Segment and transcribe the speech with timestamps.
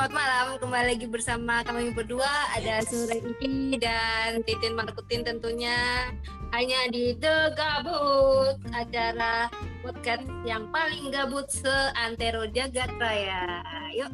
[0.00, 0.46] selamat malam.
[0.56, 2.32] Kembali lagi bersama kami berdua.
[2.56, 3.20] Ada Sore
[3.76, 6.08] dan Titin Markutin tentunya.
[6.56, 9.52] Hanya di The Gabut, acara
[9.84, 13.60] podcast yang paling gabut seantero jagat raya.
[13.92, 14.08] Yuk,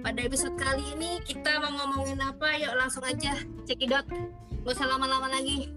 [0.00, 2.56] pada episode kali ini kita mau ngomongin apa?
[2.64, 3.36] Yuk langsung aja
[3.68, 4.08] cekidot.
[4.64, 5.68] Gak usah lama-lama lagi.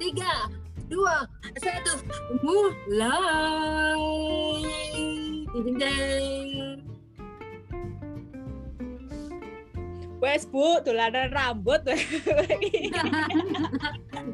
[0.00, 0.48] Tiga,
[0.88, 1.28] dua,
[1.60, 2.00] satu,
[2.40, 4.00] mulai.
[5.52, 6.75] Ding ding.
[10.16, 11.84] Wes bu, tulanan rambut.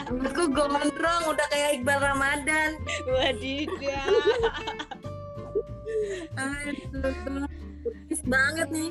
[0.06, 2.70] Rambutku gondrong, udah kayak Iqbal Ramadan.
[3.10, 4.14] Wadidaw.
[6.38, 7.46] Aduh,
[8.23, 8.88] banget nih.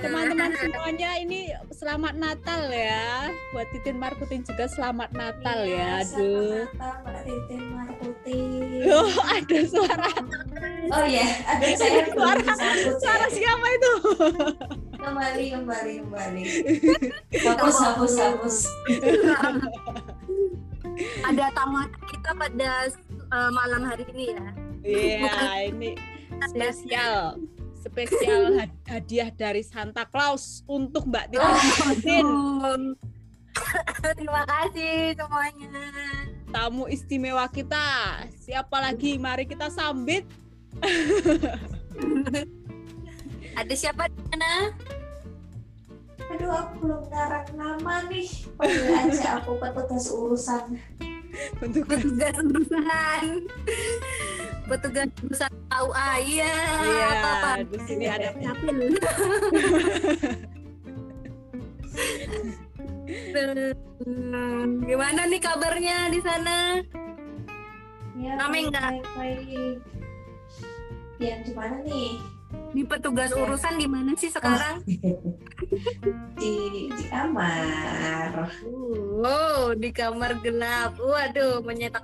[0.00, 3.28] Teman-teman semuanya ini selamat Natal ya.
[3.52, 6.04] Buat Titin Markutin juga selamat Natal ya.
[6.04, 6.64] Aduh.
[6.76, 8.40] Mbak Titin Markuti.
[8.88, 10.08] Oh, ada suara
[10.92, 12.56] Oh ya, ada saya Suara-
[13.00, 13.92] suara siapa itu?
[15.04, 16.42] Kembali, kembali, kembali.
[17.44, 18.56] Hapus, hapus, hapus.
[21.28, 22.88] Ada tamu kita pada
[23.28, 24.46] uh, malam hari ini ya.
[24.80, 25.36] Iya,
[25.68, 25.92] ini
[26.48, 27.36] spesial.
[27.84, 32.28] Spesial had- hadiah dari Santa Claus untuk Mbak Titin Markutin.
[34.16, 35.84] Terima kasih semuanya.
[36.48, 38.24] Tamu istimewa kita.
[38.40, 39.20] Siapa lagi?
[39.20, 40.24] Mari kita sambit.
[43.54, 44.74] Ada siapa di sana?
[46.34, 48.26] Aduh, aku belum ngarang nama nih.
[48.58, 50.64] Panggil aja aku petugas urusan.
[51.62, 53.24] Untuk Petugas urusan.
[54.66, 56.54] Petugas urusan tahu ah iya.
[56.82, 57.50] Iya, apa-apa.
[57.70, 58.28] di sini ada.
[64.02, 66.80] Hmm, Gimana nih kabarnya di sana?
[68.18, 68.90] Ya, Rame nggak?
[68.90, 69.76] baik, baik.
[71.22, 72.18] Yang di mana nih?
[72.74, 74.82] Di petugas urusan di mana sih sekarang?
[76.42, 76.54] Di
[76.90, 78.50] di kamar.
[79.22, 80.98] Oh, di kamar gelap.
[80.98, 82.02] Waduh, menyetak.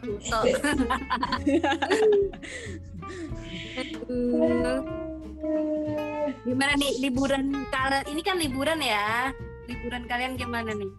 [4.06, 4.78] Hmm,
[6.46, 8.06] Gimana nih liburan kalian?
[8.06, 9.34] Ini kan liburan ya.
[9.66, 10.90] Liburan kalian gimana nih?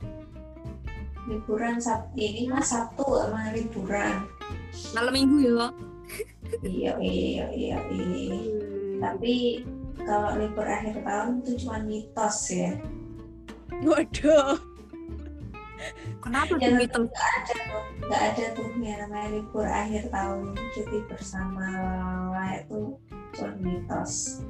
[1.32, 4.28] Liburan Sabtu ini mah Sabtu sama liburan.
[4.92, 5.68] Malam minggu ya.
[6.60, 8.40] Iya, iya, iya, iya.
[9.02, 9.66] Tapi
[10.06, 12.78] kalau libur akhir tahun itu cuma mitos ya.
[13.82, 14.62] Waduh.
[16.22, 17.02] Kenapa tuh Ya, gitu?
[17.10, 22.82] nggak ada tuh, nggak ada tuh yang namanya libur akhir tahun cuti bersama lalala itu
[23.34, 24.46] cuma mitos.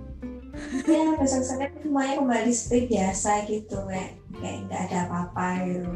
[0.84, 5.88] Ya besok senin semuanya kembali seperti biasa gitu kayak kayak nggak ada apa-apa gitu.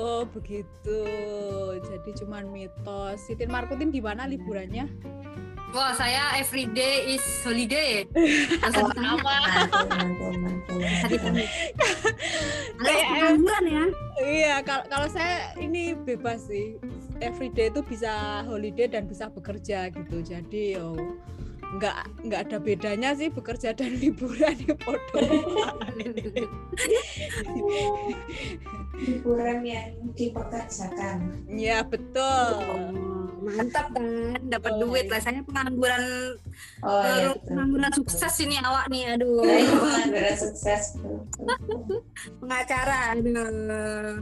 [0.00, 1.00] Oh, begitu.
[1.84, 3.20] Jadi cuman mitos.
[3.28, 4.88] Titin Markutin di mana liburannya?
[5.70, 8.08] Wah, saya everyday is holiday.
[8.64, 8.96] Mantul,
[9.92, 10.80] Hari mantul.
[11.30, 11.46] ini.
[12.80, 13.84] Liburan ya?
[14.24, 16.80] Iya, kalau kalau saya ini bebas sih.
[17.20, 20.24] Everyday itu bisa holiday dan bisa bekerja gitu.
[20.24, 20.96] Jadi yo
[21.70, 25.22] nggak nggak ada bedanya sih bekerja dan liburan ya podo.
[29.00, 31.18] Liburan yang dipekerjakan.
[31.48, 32.50] Iya, betul.
[32.58, 32.90] Oh,
[33.40, 35.22] mantap kan, dapat Oh, duit lah.
[35.22, 36.36] Saya pengangguran,
[36.84, 37.32] Oh betul.
[37.48, 39.16] pengangguran sukses ini awak nih.
[39.16, 40.98] Aduh, pengangguran sukses.
[42.42, 43.16] pengacara.
[43.16, 44.20] Aduh.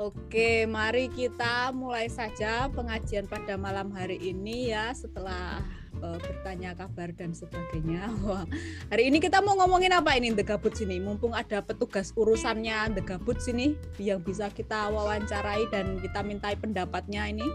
[0.00, 5.60] Oke, mari kita mulai saja pengajian pada malam hari ini ya setelah
[5.98, 8.06] eh, bertanya kabar dan sebagainya.
[8.26, 8.46] Wah,
[8.88, 11.02] hari ini kita mau ngomongin apa ini The Gabut sini?
[11.02, 17.26] Mumpung ada petugas urusannya The Gabut sini yang bisa kita wawancarai dan kita mintai pendapatnya
[17.30, 17.48] ini.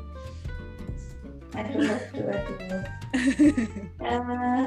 [1.56, 2.84] aduh aduh aduh
[4.03, 4.63] Eh,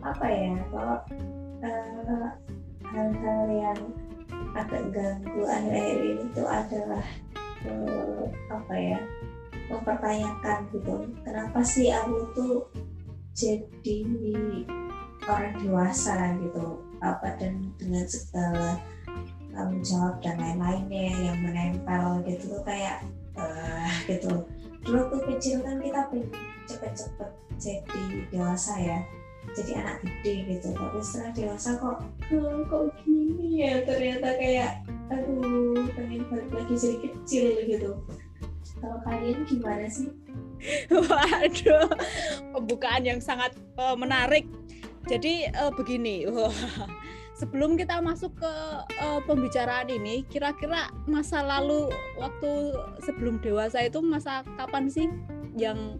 [0.00, 0.98] apa ya kalau
[1.60, 2.26] eh,
[2.88, 3.80] hal-hal yang
[4.56, 7.04] agak ganggu akhir-akhir ini itu adalah
[7.68, 8.98] eh, apa ya
[9.68, 12.56] mempertanyakan gitu kenapa sih aku tuh
[13.36, 14.02] jadi
[15.28, 18.80] orang dewasa gitu apa dan dengan segala
[19.54, 23.04] tanggung jawab dan lain-lainnya yang menempel gitu tuh kayak
[23.38, 24.46] eh gitu.
[24.82, 26.30] Dulu tuh kecil kan kita pengen
[26.66, 28.98] cepet-cepet jadi dewasa ya
[29.56, 31.98] jadi anak gede gitu tapi setelah dewasa kok
[32.34, 33.82] "Oh, kok gini ya?
[33.82, 37.90] Ternyata kayak aduh pengen balik lagi jadi kecil gitu
[38.78, 40.10] kalau kalian gimana sih
[40.90, 41.86] Waduh,
[42.54, 44.46] pembukaan yang sangat eh, menarik.
[45.06, 46.52] Jadi eh, begini, wah,
[47.38, 48.52] sebelum kita masuk ke
[48.98, 51.88] eh, pembicaraan ini, kira-kira masa lalu
[52.18, 52.74] waktu
[53.06, 55.06] sebelum dewasa itu masa kapan sih
[55.54, 55.98] yang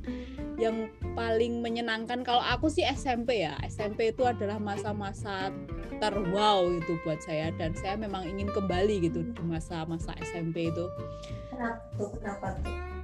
[0.58, 5.54] yang paling menyenangkan kalau aku sih SMP ya SMP itu adalah masa-masa
[6.02, 10.86] terwow itu buat saya dan saya memang ingin kembali gitu di masa-masa SMP itu
[11.54, 12.10] Kenapa tuh?
[12.18, 12.97] Kenapa tuh?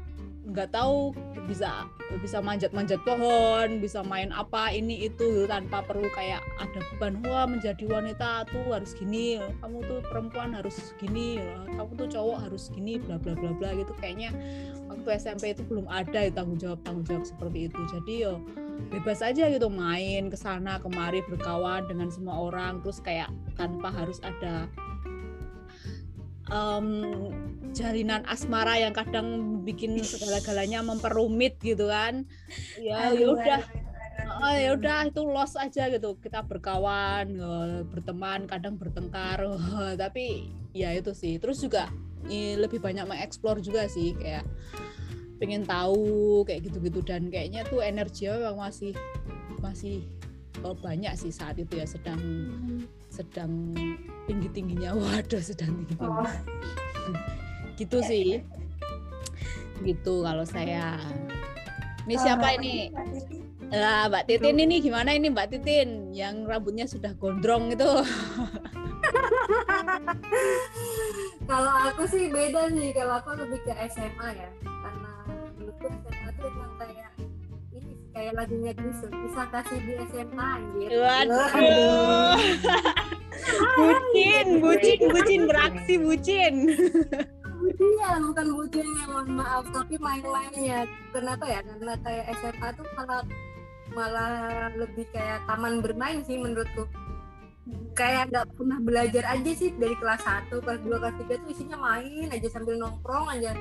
[0.44, 1.16] Nggak tahu
[1.48, 1.88] bisa
[2.20, 7.84] bisa manjat-manjat pohon bisa main apa ini itu tanpa perlu kayak ada beban wah menjadi
[7.88, 11.40] wanita tuh harus gini kamu tuh perempuan harus gini
[11.74, 13.92] kamu tuh cowok harus gini bla bla bla bla gitu.
[13.98, 14.30] Kayaknya
[14.88, 17.80] waktu SMP itu belum ada ya, tanggung jawab tanggung jawab seperti itu.
[17.90, 18.40] Jadi yo
[18.90, 22.84] bebas aja gitu main ke sana kemari berkawan dengan semua orang.
[22.84, 24.68] Terus kayak tanpa harus ada
[26.52, 27.30] um,
[27.74, 32.24] jalinan asmara yang kadang bikin segala-galanya memperumit gitu kan.
[32.78, 33.60] Ya ya udah.
[34.40, 36.16] oh, ya udah itu los aja gitu.
[36.22, 39.42] Kita berkawan eh, berteman kadang bertengkar.
[40.02, 41.36] Tapi ya itu sih.
[41.42, 41.90] Terus juga
[42.30, 44.14] lebih banyak mengeksplor juga sih.
[44.14, 44.46] Kayak
[45.42, 47.02] pengen tahu kayak gitu-gitu.
[47.02, 48.94] Dan kayaknya tuh energinya memang masih
[49.58, 50.06] masih
[50.62, 51.84] eh, banyak sih saat itu ya.
[51.90, 52.22] Sedang
[53.14, 53.74] sedang
[54.26, 56.26] tinggi tingginya waduh sedang tinggi tinggi Oh,
[57.76, 58.28] gitu Ya, sih.
[59.82, 60.96] gitu kalau saya.
[62.04, 62.92] Ini siapa ini?
[63.66, 66.10] Lah Mbak Titin ini gimana ini Mbak Titin?
[66.10, 67.90] Yang rambutnya sudah gondrong itu.
[71.44, 75.10] Kalau aku sih beda sih, kalau aku lebih ke SMA ya, karena
[75.52, 77.10] menurutku SMA tuh emang kayak
[77.70, 80.88] ini kayak lagunya Gusur, bisa kasih di SMA anjir.
[80.96, 81.48] waduh.
[83.76, 86.54] Bucin bucin bucin beraksi bucin
[87.64, 90.84] Iya, bukan bucin ya, mohon maaf, tapi main-mainnya.
[91.14, 91.60] Kenapa ya?
[91.64, 93.22] Karena kayak SMA tuh malah
[93.94, 96.84] malah lebih kayak taman bermain sih menurutku.
[97.94, 101.78] Kayak nggak pernah belajar aja sih dari kelas 1, kelas 2, kelas 3 tuh isinya
[101.78, 103.56] main aja sambil nongkrong aja.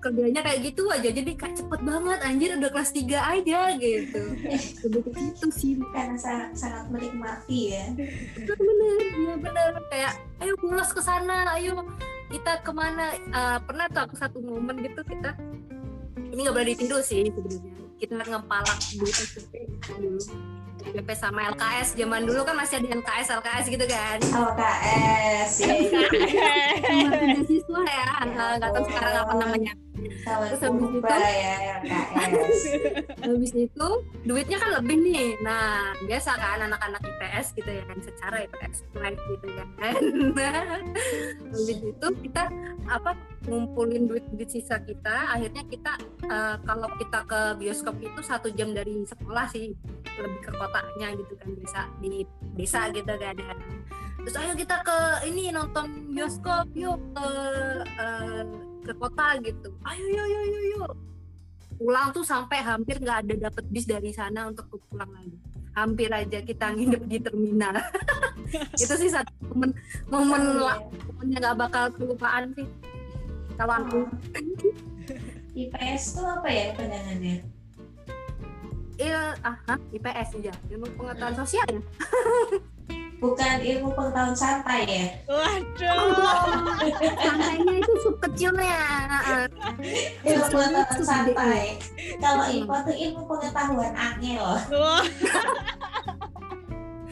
[0.00, 4.22] Kerjanya kayak gitu aja, jadi kayak cepet banget anjir udah kelas 3 aja gitu.
[4.88, 5.74] Lebih ke situ sih.
[5.94, 7.86] karena sangat, sangat menikmati ya
[8.46, 10.12] bener bener iya bener kayak
[10.42, 11.82] ayo bolos ke sana ayo
[12.30, 13.12] kita ke mana?
[13.12, 15.34] Eh, pernah tuh aku satu momen gitu kita
[16.30, 17.72] ini nggak boleh ditiru sih sebenarnya.
[17.98, 19.52] Kita ngepalak di SMP
[19.98, 20.22] dulu.
[20.80, 24.18] SMP sama LKS zaman dulu kan masih ada LKS LKS gitu kan.
[24.24, 25.74] LKS ya
[26.88, 29.72] sama beasiswa ya Eh, nggak tahu sekarang apa namanya
[30.24, 31.56] sama Terus habis berubah ya
[33.24, 33.88] habis itu
[34.24, 35.36] duitnya kan lebih nih.
[35.44, 39.64] Nah biasa kan anak-anak IPS gitu ya kan secara IPS live gitu kan.
[41.50, 42.44] Habis itu kita
[42.88, 43.10] apa
[43.48, 45.36] ngumpulin duit duit sisa kita.
[45.36, 45.92] Akhirnya kita
[46.28, 49.72] eh, kalau kita ke bioskop itu satu jam dari sekolah sih.
[50.20, 52.24] Lebih ke kotanya gitu kan bisa di
[52.56, 53.54] desa gitu kan ya.
[54.20, 54.98] terus ayo kita ke
[55.32, 56.68] ini nonton bioskop.
[56.76, 57.28] Yuk ke
[57.96, 59.68] eh, ke kota gitu.
[59.84, 60.92] Ayo yuk yuk yuk yuk
[61.80, 65.36] pulang tuh sampai hampir nggak ada dapet bis dari sana untuk pulang lagi.
[65.72, 67.78] Hampir aja kita nginep di terminal.
[68.82, 69.70] Itu sih satu momen
[70.10, 71.00] momen Seru la- ya.
[71.08, 72.66] momennya nggak bakal kelupaan sih.
[73.56, 74.00] Kalau aku
[75.50, 77.42] IPS tuh apa ya panjangannya
[79.00, 79.56] iya ah
[79.90, 81.80] IPS ya ilmu pengetahuan sosial ya
[83.20, 85.06] bukan ilmu pengetahuan santai ya?
[85.28, 86.16] Waduh.
[87.20, 88.80] Santainya itu sub kecilnya
[90.24, 91.64] ilmu Sosial pengetahuan itu santai.
[92.18, 92.56] kalau Hmm.
[92.64, 95.04] IPA tuh ilmu pengetahuan angel Wah,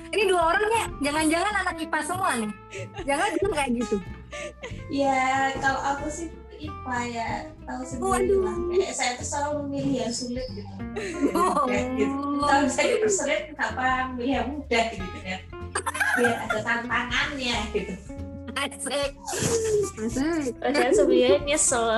[0.17, 2.53] ini dua orangnya jangan-jangan anak IPA semua nih.
[3.05, 3.97] Jangan jangan kayak gitu.
[4.89, 7.29] Ya kalau aku sih IPA ya
[7.69, 8.41] tahu sendiri Waduh.
[8.49, 8.57] lah.
[8.75, 10.75] Kayak saya tuh selalu memilih yang sulit gitu.
[11.37, 11.69] Oh.
[11.69, 12.17] Ya, gitu.
[12.43, 15.41] kalau bisa dipersulit kenapa milih yang mudah gitu kan
[16.19, 17.95] biar ada tantangannya gitu.
[18.59, 19.13] Asik.
[20.03, 20.53] Asik.
[20.59, 21.89] Padahal sebenarnya nyesel.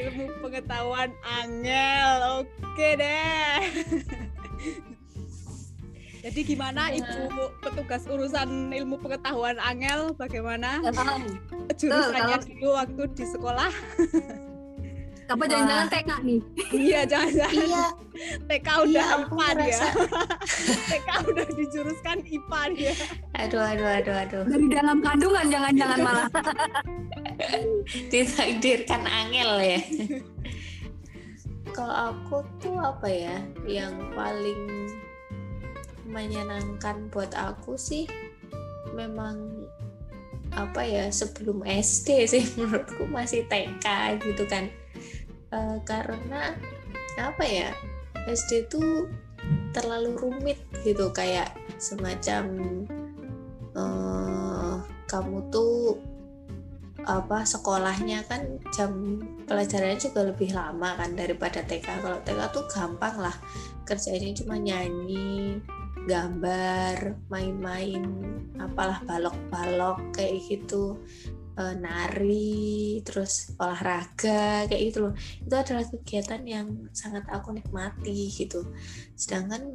[0.00, 2.10] ilmu pengetahuan angel.
[2.44, 3.60] Oke deh.
[6.20, 10.12] Jadi gimana ibu petugas urusan ilmu pengetahuan angel?
[10.16, 10.80] Bagaimana?
[11.76, 13.72] Jurusannya dulu waktu di sekolah
[15.30, 16.40] apa jangan-jangan TK nih?
[16.74, 17.86] Iya jangan iya.
[18.50, 19.88] TK udah iya IPA dia
[20.90, 22.94] TK udah dijuruskan IPA dia.
[23.38, 24.42] Aduh, aduh, aduh, aduh.
[24.50, 26.28] dari dalam kandungan jangan-jangan malah.
[28.12, 29.80] Ditakdirkan angel ya.
[31.76, 34.90] Kalau aku tuh apa ya, yang paling
[36.10, 38.10] menyenangkan buat aku sih
[38.98, 39.70] memang
[40.50, 44.66] apa ya sebelum SD sih menurutku masih TK gitu kan
[45.50, 46.54] Eh, karena
[47.18, 47.74] apa ya
[48.30, 49.10] SD tuh
[49.74, 52.44] terlalu rumit gitu kayak semacam
[53.74, 54.76] eh
[55.10, 55.98] kamu tuh
[57.02, 63.16] apa sekolahnya kan jam pelajarannya juga lebih lama kan daripada TK kalau TK tuh gampang
[63.18, 63.34] lah
[63.82, 65.58] kerjanya cuma nyanyi
[66.06, 68.06] gambar main-main
[68.62, 70.94] apalah balok-balok kayak gitu
[71.56, 75.14] e, nari terus olahraga kayak gitu loh.
[75.42, 78.66] Itu adalah kegiatan yang sangat aku nikmati gitu.
[79.14, 79.74] Sedangkan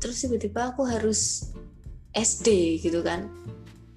[0.00, 1.52] terus tiba-tiba aku harus
[2.14, 3.28] SD gitu kan.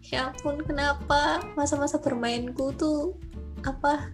[0.03, 3.17] Ya ampun kenapa masa-masa bermainku tuh
[3.63, 4.11] apa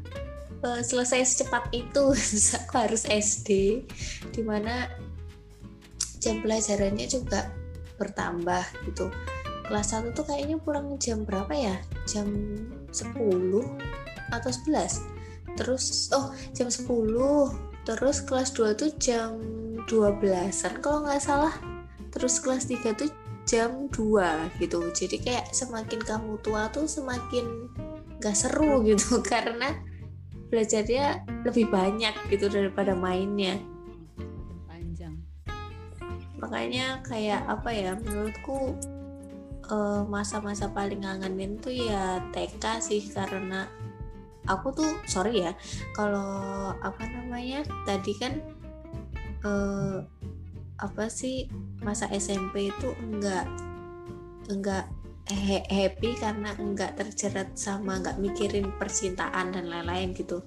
[0.63, 2.13] uh, selesai secepat itu?
[2.63, 3.81] Aku harus SD
[4.31, 4.87] di mana
[6.19, 7.51] jam pelajarannya juga
[7.99, 9.11] bertambah gitu.
[9.67, 11.75] Kelas 1 tuh kayaknya pulang jam berapa ya?
[12.07, 12.27] Jam
[12.91, 13.15] 10
[14.29, 16.85] atau 11 terus oh jam 10
[17.89, 19.39] terus kelas 2 tuh jam
[19.89, 21.57] 12an kalau nggak salah.
[22.13, 23.09] Terus kelas 3 tuh
[23.49, 24.79] jam 2 gitu.
[24.93, 27.73] Jadi kayak semakin kamu tua tuh semakin
[28.21, 29.25] gak seru gitu.
[29.25, 29.73] Karena
[30.53, 33.57] belajarnya lebih banyak gitu daripada mainnya.
[34.69, 35.17] Panjang.
[36.37, 38.77] Makanya kayak apa ya menurutku
[39.69, 43.69] eh, masa-masa paling ngangenin tuh ya TK sih karena
[44.49, 45.53] aku tuh sorry ya
[45.93, 48.33] kalau apa namanya tadi kan
[49.45, 49.97] eh,
[50.79, 51.45] apa sih
[51.83, 53.45] masa SMP itu enggak
[54.49, 54.89] enggak
[55.69, 60.41] happy karena enggak terjerat sama enggak mikirin percintaan dan lain-lain gitu.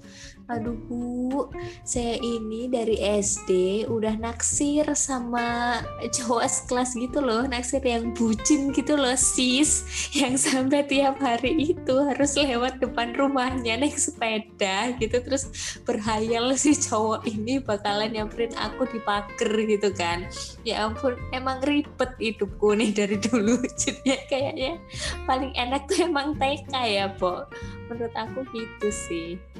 [0.51, 1.47] Aduh Bu,
[1.87, 8.99] saya ini dari SD udah naksir sama cowok sekelas gitu loh, naksir yang bucin gitu
[8.99, 15.47] loh sis, yang sampai tiap hari itu harus lewat depan rumahnya naik sepeda gitu terus
[15.87, 20.27] berhayal si cowok ini bakalan nyamperin aku di pagar gitu kan.
[20.67, 24.75] Ya ampun, emang ribet hidupku nih dari dulu, jadinya kayaknya
[25.23, 27.47] paling enak tuh emang TK ya, Bo.
[27.87, 29.52] Menurut aku gitu sih.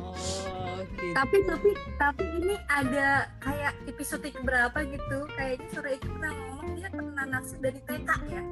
[0.00, 6.32] Oh gitu tapi tapi tapi ini ada kayak episode berapa gitu kayaknya sore itu pernah
[6.32, 8.42] ngomong dia pernah naksir dari TK ya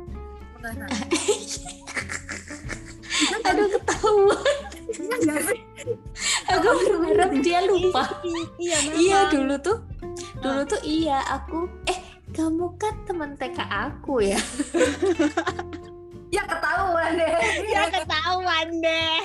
[0.65, 0.89] Pernah.
[3.53, 4.57] Aduh ketahuan.
[4.97, 5.61] Iya sih?
[6.57, 6.69] Aku
[7.05, 8.09] berharap dia lupa.
[8.57, 9.85] iya Iya dulu tuh,
[10.41, 11.69] dulu tuh iya aku.
[11.85, 12.01] Eh
[12.33, 14.41] kamu kan teman TK aku ya?
[16.35, 17.31] ya ketahuan deh
[17.71, 19.23] ya ketahuan deh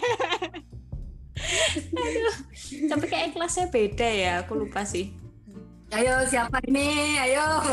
[2.91, 5.13] Tapi kayak kelasnya beda ya, aku lupa sih.
[5.89, 7.65] ayo siapa ini ayo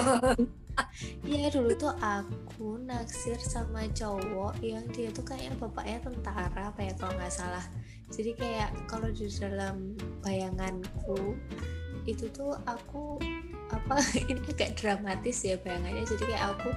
[1.25, 6.92] Iya dulu tuh aku naksir sama cowok yang dia tuh kayaknya bapaknya tentara apa ya
[6.97, 7.64] kalau nggak salah.
[8.12, 11.37] Jadi kayak kalau di dalam bayanganku
[12.06, 13.18] itu tuh aku
[13.75, 13.99] apa
[14.30, 16.71] ini agak dramatis ya bayangannya jadi kayak aku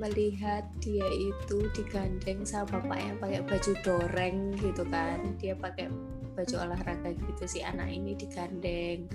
[0.00, 5.92] melihat dia itu digandeng sama bapaknya pakai baju doreng gitu kan dia pakai
[6.34, 9.10] baju olahraga gitu si anak ini digandeng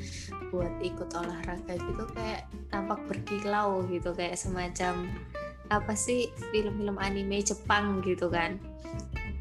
[0.52, 5.10] buat ikut olahraga gitu kayak tampak berkilau gitu kayak semacam
[5.74, 8.62] apa sih film-film anime Jepang gitu kan.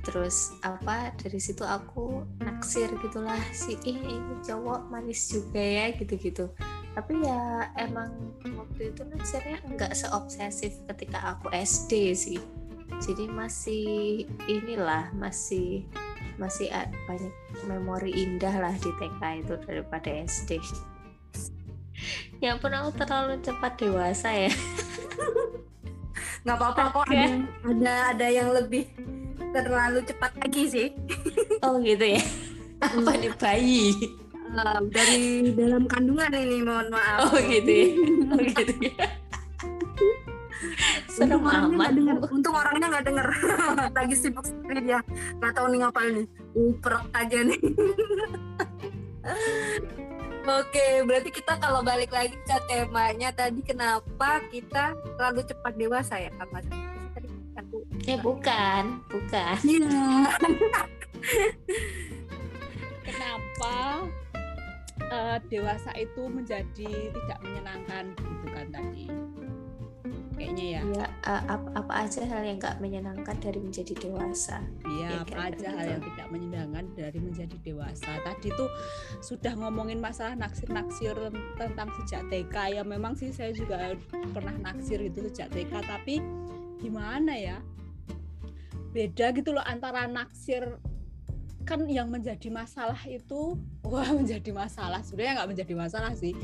[0.05, 6.53] Terus apa dari situ aku naksir gitulah si "Ih, ini cowok manis juga ya gitu-gitu.
[6.93, 12.41] Tapi ya emang waktu itu naksirnya nggak seobsesif ketika aku SD sih.
[13.01, 15.89] Jadi masih inilah masih
[16.37, 16.69] masih
[17.07, 17.35] banyak
[17.67, 20.59] memori indah lah di TK itu daripada SD
[22.43, 24.53] ya ampun aku terlalu cepat dewasa ya.
[26.45, 28.85] Nggak apa-apa kok ada yang, ada ada yang lebih
[29.55, 30.89] terlalu cepat lagi sih.
[31.65, 32.23] Oh gitu ya?
[32.85, 33.97] Apa nih bayi?
[34.93, 37.33] Dari dalam kandungan ini mohon maaf.
[37.33, 37.89] Oh gitu ya.
[38.29, 39.24] Oh gitu ya
[41.15, 42.17] serem untung orangnya amat nggak denger.
[42.35, 43.29] Untung orangnya nggak denger.
[43.99, 45.01] Lagi sibuk sendiri dia.
[45.39, 46.27] Nggak tahu nih ngapain nih.
[46.59, 47.61] Uprek aja nih.
[50.45, 56.29] Oke, berarti kita kalau balik lagi ke temanya tadi kenapa kita terlalu cepat dewasa ya,
[56.37, 56.69] Kak Mas?
[58.05, 59.01] Eh bukan.
[59.09, 59.57] Bukan.
[59.65, 60.29] Iya.
[63.05, 64.05] kenapa
[65.13, 69.07] eh, dewasa itu menjadi tidak menyenangkan gitu kan tadi
[70.37, 75.09] kayaknya ya ya a- apa, apa aja hal yang nggak menyenangkan dari menjadi dewasa Iya,
[75.09, 75.93] Ya, apa aja hal gitu.
[75.97, 78.11] yang tidak menyenangkan dari menjadi dewasa.
[78.21, 78.69] Tadi tuh
[79.21, 81.17] sudah ngomongin masalah naksir-naksir
[81.57, 82.83] tentang sejak TK ya.
[82.85, 83.97] Memang sih saya juga
[84.33, 86.21] pernah naksir itu sejak TK, tapi
[86.79, 87.59] gimana ya?
[88.93, 90.79] Beda gitu loh antara naksir
[91.65, 93.57] kan yang menjadi masalah itu
[93.89, 96.37] wah menjadi masalah sebenarnya nggak menjadi masalah sih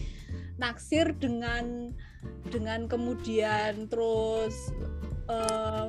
[0.60, 1.96] naksir dengan
[2.52, 4.70] dengan kemudian terus
[5.26, 5.88] eh,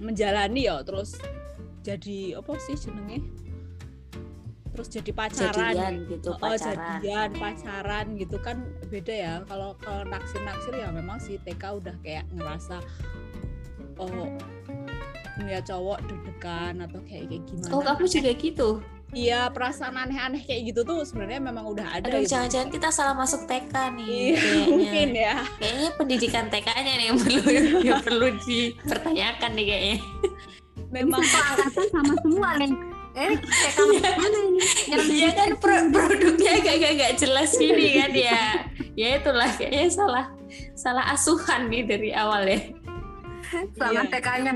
[0.00, 1.20] menjalani ya terus
[1.82, 3.20] jadi apa sih jenenge?
[4.72, 5.74] Terus jadi pacaran.
[5.76, 7.02] Jadian gitu Oh, pacaran.
[7.04, 9.34] jadian pacaran gitu kan beda ya.
[9.44, 12.80] Kalau kalau naksir naksir ya memang si TK udah kayak ngerasa
[14.00, 14.30] oh
[15.38, 18.68] ngeliat cowok deg-degan atau kayak kayak gimana oh kamu juga gitu
[19.12, 22.32] iya perasaan aneh-aneh kayak gitu tuh sebenarnya memang udah ada aduh gitu.
[22.32, 24.64] jangan-jangan kita salah masuk TK nih Iya, kayaknya.
[24.66, 25.34] mungkin ya.
[25.54, 27.42] Kayaknya pendidikan TK-nya nih yang perlu
[27.82, 29.96] yang perlu dipertanyakan nih kayaknya.
[30.88, 32.72] Memang angkatan sama semua nih.
[33.12, 34.60] Eh kayak kamu mana ini?
[34.88, 38.40] Yang Iya kan pro- produknya agak agak agak jelas gini kan ya.
[38.92, 40.26] Ya itulah kayaknya salah
[40.72, 42.60] salah asuhan nih dari awal ya.
[43.76, 44.08] Sama Iya.
[44.08, 44.52] TK-nya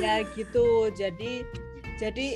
[0.00, 1.44] ya gitu jadi
[1.96, 2.28] jadi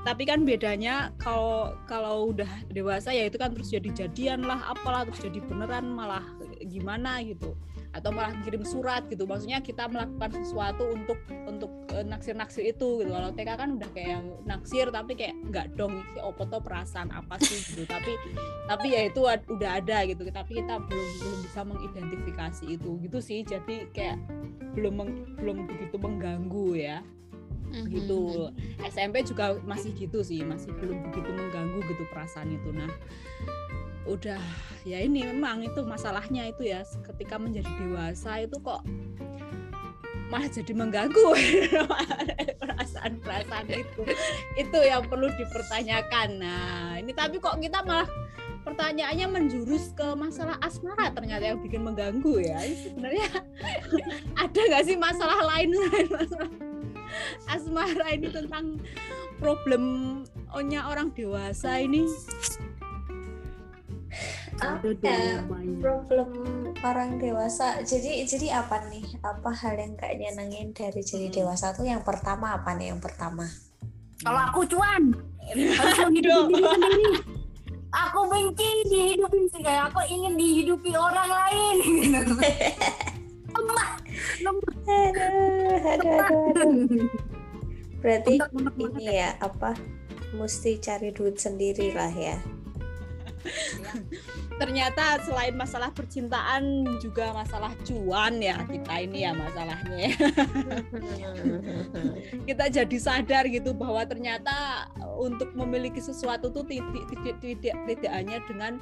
[0.00, 5.04] tapi kan bedanya kalau kalau udah dewasa ya itu kan terus jadi jadian lah apalah
[5.04, 6.24] terus jadi beneran malah
[6.64, 7.52] gimana gitu.
[7.90, 9.26] Atau malah kirim surat gitu.
[9.26, 13.10] Maksudnya kita melakukan sesuatu untuk untuk eh, naksir-naksir itu gitu.
[13.10, 17.36] Kalau TK kan udah kayak naksir tapi kayak nggak dong si opo tuh perasaan apa
[17.42, 17.84] sih gitu.
[17.84, 18.14] Tapi
[18.70, 20.22] tapi ya itu udah ada gitu.
[20.22, 22.90] Tapi kita belum belum bisa mengidentifikasi itu.
[23.04, 23.42] Gitu sih.
[23.42, 24.16] Jadi kayak
[24.78, 27.02] belum meng- belum begitu mengganggu ya
[27.70, 28.50] gitu
[28.82, 32.70] SMP juga masih gitu sih masih belum begitu mengganggu gitu perasaan itu.
[32.74, 32.90] Nah
[34.08, 34.40] udah
[34.82, 36.82] ya ini memang itu masalahnya itu ya.
[37.06, 38.82] Ketika menjadi dewasa itu kok
[40.30, 41.26] malah jadi mengganggu
[42.62, 44.02] perasaan-perasaan itu.
[44.58, 46.28] Itu yang perlu dipertanyakan.
[46.38, 48.08] Nah ini tapi kok kita malah
[48.60, 52.58] pertanyaannya menjurus ke masalah asmara ternyata yang bikin mengganggu ya.
[52.62, 53.28] Sebenarnya
[54.42, 56.69] ada nggak sih masalah lain selain masalah
[57.46, 58.78] asmara ini tentang
[59.40, 62.04] problemnya orang dewasa ini.
[65.00, 65.40] Ya,
[65.80, 66.28] problem
[66.84, 67.80] orang dewasa?
[67.80, 69.06] Jadi jadi apa nih?
[69.24, 71.36] Apa hal yang gak nyenengin dari jadi Hmm.
[71.40, 71.88] dewasa tuh?
[71.88, 72.92] Yang pertama apa nih?
[72.92, 73.48] Yang pertama?
[74.20, 75.16] Kalau aku cuan.
[75.56, 76.30] Diri sendiri
[77.90, 81.76] aku benci dihidupin sih kayak aku ingin dihidupi orang lain.
[83.50, 83.90] Lemah
[84.40, 87.08] lemah aduh, aduh, aduh, aduh.
[88.00, 89.36] berarti Untuk- untuk ini ya.
[89.38, 89.76] apa
[90.30, 92.38] mesti cari duit sendiri lah ya.
[94.60, 100.12] Ternyata selain masalah percintaan juga masalah cuan ya kita ini ya masalahnya
[102.48, 104.84] kita jadi sadar gitu bahwa ternyata
[105.16, 107.08] untuk memiliki sesuatu tuh tidak
[107.40, 108.76] tidak, tidak hanya dengan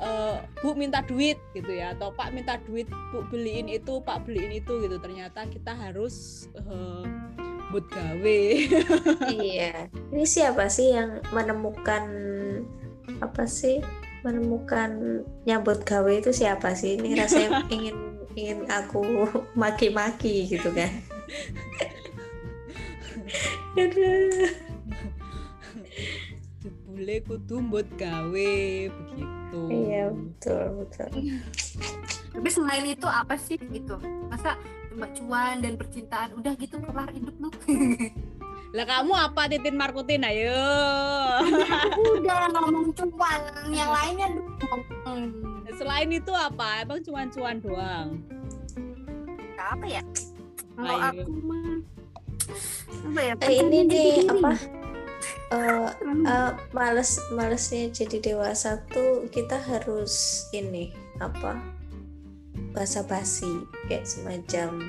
[0.00, 4.52] eh, bu minta duit gitu ya atau pak minta duit bu beliin itu pak beliin
[4.56, 4.96] itu gitu.
[5.02, 7.04] Ternyata kita harus eh,
[7.72, 8.40] buat gawe.
[9.32, 9.88] Iya.
[10.12, 12.04] Ini siapa sih yang menemukan
[13.18, 13.80] apa sih
[14.22, 17.00] menemukan nyambut gawe itu siapa sih?
[17.00, 20.88] Ini rasanya ingin ingin aku maki-maki gitu kan
[27.02, 28.54] Boleh kudu buat gawe
[28.86, 29.62] begitu.
[29.66, 31.10] Iya betul betul.
[32.30, 33.98] Tapi selain itu apa sih gitu?
[34.30, 34.54] Masa
[34.86, 37.50] cuma cuan dan percintaan udah gitu kelar hidup lu?
[38.78, 40.22] Lah kamu apa titin markutin?
[40.22, 40.54] Ayo.
[42.22, 43.40] Udah ngomong cuan
[43.74, 46.86] yang lainnya dong Hmm, selain itu apa?
[46.86, 48.22] Emang cuma cuan doang
[49.58, 50.02] apa ya?
[50.78, 51.66] Kalau aku mah
[53.10, 54.81] apa ya Eh, ini nih apa
[55.50, 61.58] Terlalu eh, males malesnya jadi dewasa tuh kita harus ini apa
[62.72, 64.80] basa-basi kayak semacam.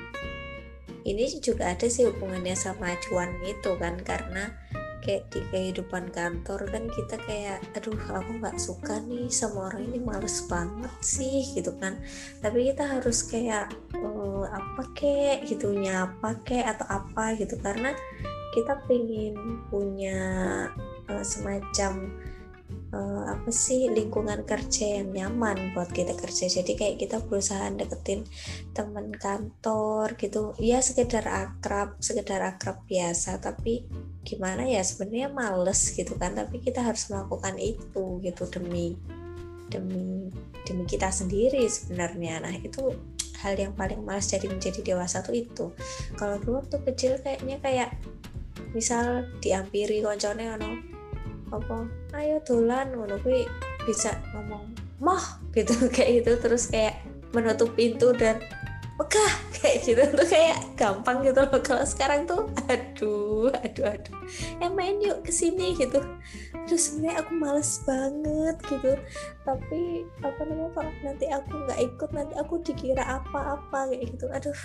[1.04, 4.56] Ini juga ada sih hubungannya sama cuan itu kan karena
[5.04, 10.00] kayak di kehidupan kantor kan kita kayak aduh aku nggak suka nih sama orang ini
[10.00, 12.00] males banget sih gitu kan.
[12.40, 13.68] Tapi kita harus kayak
[14.00, 17.60] eh, apa kek gitu nyapa kek atau apa gitu.
[17.60, 17.92] Karena
[18.54, 20.18] kita pengen punya
[21.10, 22.14] eh, semacam
[22.94, 26.46] eh, apa sih lingkungan kerja yang nyaman buat kita kerja.
[26.62, 28.24] Jadi kayak kita berusaha deketin
[28.78, 30.54] teman kantor gitu.
[30.62, 33.42] Ya sekedar akrab sekedar akrab biasa.
[33.42, 33.90] Tapi
[34.22, 36.38] gimana ya sebenarnya males gitu kan.
[36.38, 38.94] Tapi kita harus melakukan itu gitu demi
[39.74, 40.30] demi
[40.70, 42.46] demi kita sendiri sebenarnya.
[42.46, 42.94] Nah itu
[43.44, 45.66] hal yang paling males jadi menjadi dewasa tuh itu.
[46.16, 47.90] Kalau dulu waktu kecil kayaknya kayak
[48.74, 50.72] misal diampiri koncone ono
[51.54, 51.86] apa
[52.18, 53.46] ayo dolan ngono kuwi
[53.86, 56.98] bisa ngomong moh gitu kayak gitu terus kayak
[57.34, 58.42] menutup pintu dan
[58.94, 61.60] megah kayak gitu tuh kayak gampang gitu loh.
[61.66, 64.18] Kalau sekarang tuh aduh aduh aduh
[64.62, 65.98] eh main yuk ke sini gitu.
[66.70, 68.94] Terus sebenarnya aku males banget gitu.
[69.44, 74.26] Tapi apa namanya kalau nanti aku nggak ikut nanti aku dikira apa-apa kayak gitu.
[74.30, 74.58] Aduh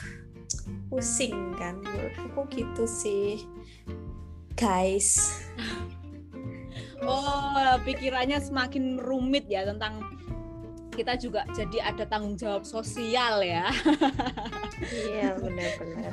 [0.89, 3.45] pusing kan menurutku gitu sih
[4.59, 5.39] guys
[7.01, 7.55] Oh,
[7.87, 10.03] pikirannya semakin rumit ya tentang
[10.91, 13.71] kita juga jadi ada tanggung jawab sosial ya.
[15.07, 16.11] iya benar-benar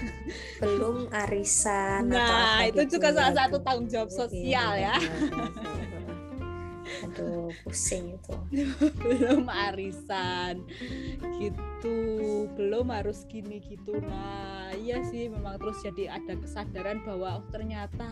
[0.64, 3.16] belum arisan Nah, itu gitu juga ya.
[3.20, 4.94] salah satu tanggung jawab Iya, sosial ya.
[7.04, 8.34] Aduh pusing itu.
[9.04, 10.64] Belum arisan.
[11.40, 11.96] Gitu.
[12.54, 13.98] Belum harus gini gitu.
[14.00, 18.08] Nah iya sih memang terus jadi ada kesadaran bahwa oh, ternyata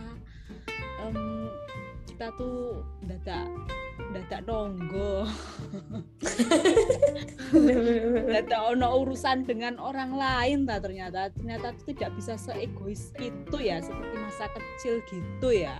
[1.05, 1.49] em,
[2.09, 3.47] kita tuh dadak
[4.13, 5.25] dadak nonggo.
[8.33, 11.29] Dadak ono urusan dengan orang lain ta ternyata.
[11.29, 15.77] Ternyata tuh tidak bisa seegois itu ya seperti masa kecil gitu ya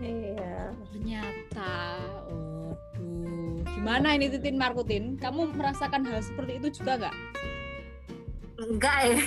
[0.00, 0.58] iya.
[0.92, 1.72] Ternyata
[2.28, 3.60] aduh.
[3.76, 5.16] Gimana ini Titin Markutin?
[5.20, 7.16] Kamu merasakan hal seperti itu juga nggak?
[8.56, 9.20] Enggak ya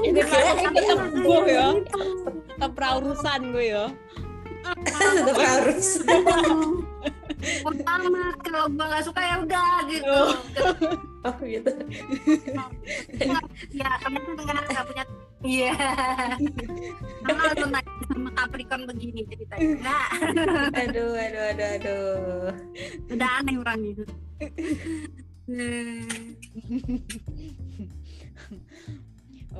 [0.00, 1.68] Titin Markutin tetap gue ya.
[2.56, 3.84] Tetap urusan gue ya.
[4.60, 5.88] Tetap harus
[7.64, 10.12] pertama kalau gue nggak suka ya udah gitu.
[10.12, 10.32] Oh.
[11.24, 11.72] oh gitu.
[13.72, 15.04] Ya kamu tuh nggak nggak punya
[15.44, 15.72] iya.
[17.24, 19.96] Sama lu nanya sama Capricorn begini ceritanya.
[20.82, 22.52] Aduh aduh aduh aduh.
[23.12, 24.04] Udah aneh orang itu.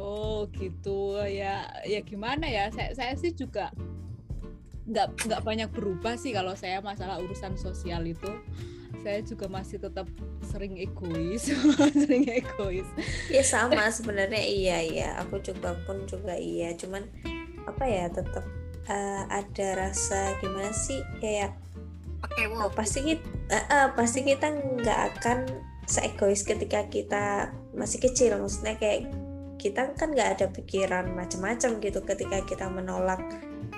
[0.00, 1.20] Oh gitu.
[1.28, 2.72] Ya ya gimana ya?
[2.72, 3.68] Saya saya sih juga
[4.88, 8.32] nggak nggak banyak berubah sih kalau saya masalah urusan sosial itu
[9.00, 10.06] saya juga masih tetap
[10.44, 11.48] sering egois
[12.04, 12.86] sering egois.
[13.32, 14.40] Ya sama sebenarnya.
[14.44, 15.08] Iya iya.
[15.24, 16.76] Aku juga pun juga iya.
[16.76, 17.08] Cuman
[17.64, 18.44] apa ya tetap
[18.88, 21.00] eh, ada rasa gimana sih?
[21.20, 21.56] Kayak
[22.20, 23.56] Oh, wow pasti kita
[23.96, 25.38] pasti kita nggak akan
[25.88, 28.36] seegois ketika kita masih kecil.
[28.36, 29.08] Maksudnya kayak
[29.56, 33.20] kita kan nggak ada pikiran macam-macam gitu ketika kita menolak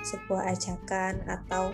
[0.03, 1.71] sebuah ajakan atau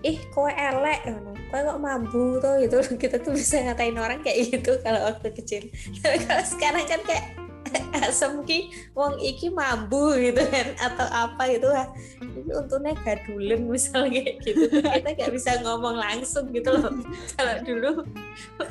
[0.00, 1.32] ih kowe elek ngono.
[1.50, 2.78] kowe kok mambu tuh gitu.
[3.02, 5.62] Kita tuh bisa ngatain orang kayak gitu kalau waktu kecil.
[6.02, 7.26] Kalau sekarang kan kayak
[8.06, 11.86] asem ki wong iki mambu gitu kan atau apa gitu wah
[12.18, 14.64] itu untungnya gadulen misalnya kayak gitu.
[14.80, 16.90] Kita nggak bisa ngomong langsung gitu loh.
[17.36, 17.90] Kalau dulu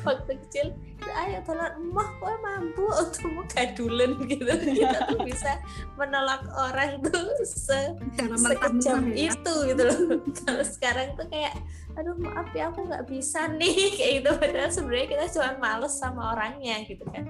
[0.04, 0.66] waktu kecil
[1.12, 4.44] ayo tolong emah kok mampu untungmu gadulen gitu.
[4.48, 5.60] Kita tuh bisa
[5.94, 9.32] menolak orang tuh se sekejam ya.
[9.32, 10.00] itu gitu loh.
[10.44, 11.54] Kalau sekarang tuh kayak
[11.98, 13.94] aduh maaf ya aku nggak bisa nih.
[13.94, 14.30] Kayak gitu.
[14.38, 17.24] Padahal sebenarnya kita cuma males sama orangnya gitu kan.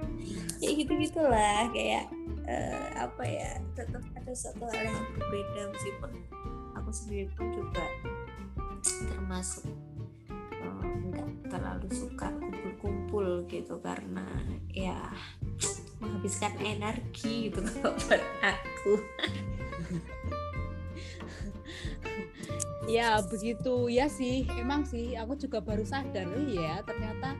[0.59, 1.69] Kayak gitu gitulah.
[1.69, 2.05] Kayak
[2.49, 6.11] eh, apa ya tetap ada satu hal yang berbeda meskipun
[6.77, 7.85] aku sendiri pun juga
[8.81, 9.69] termasuk
[10.31, 12.33] eh, nggak terlalu suka
[12.81, 14.25] kumpul-kumpul gitu karena
[14.73, 14.97] ya
[16.01, 18.93] menghabiskan energi gitu kalau buat aku.
[22.89, 23.87] Ya begitu.
[23.93, 25.13] Ya sih emang sih.
[25.13, 27.37] Aku juga baru sadar iya ternyata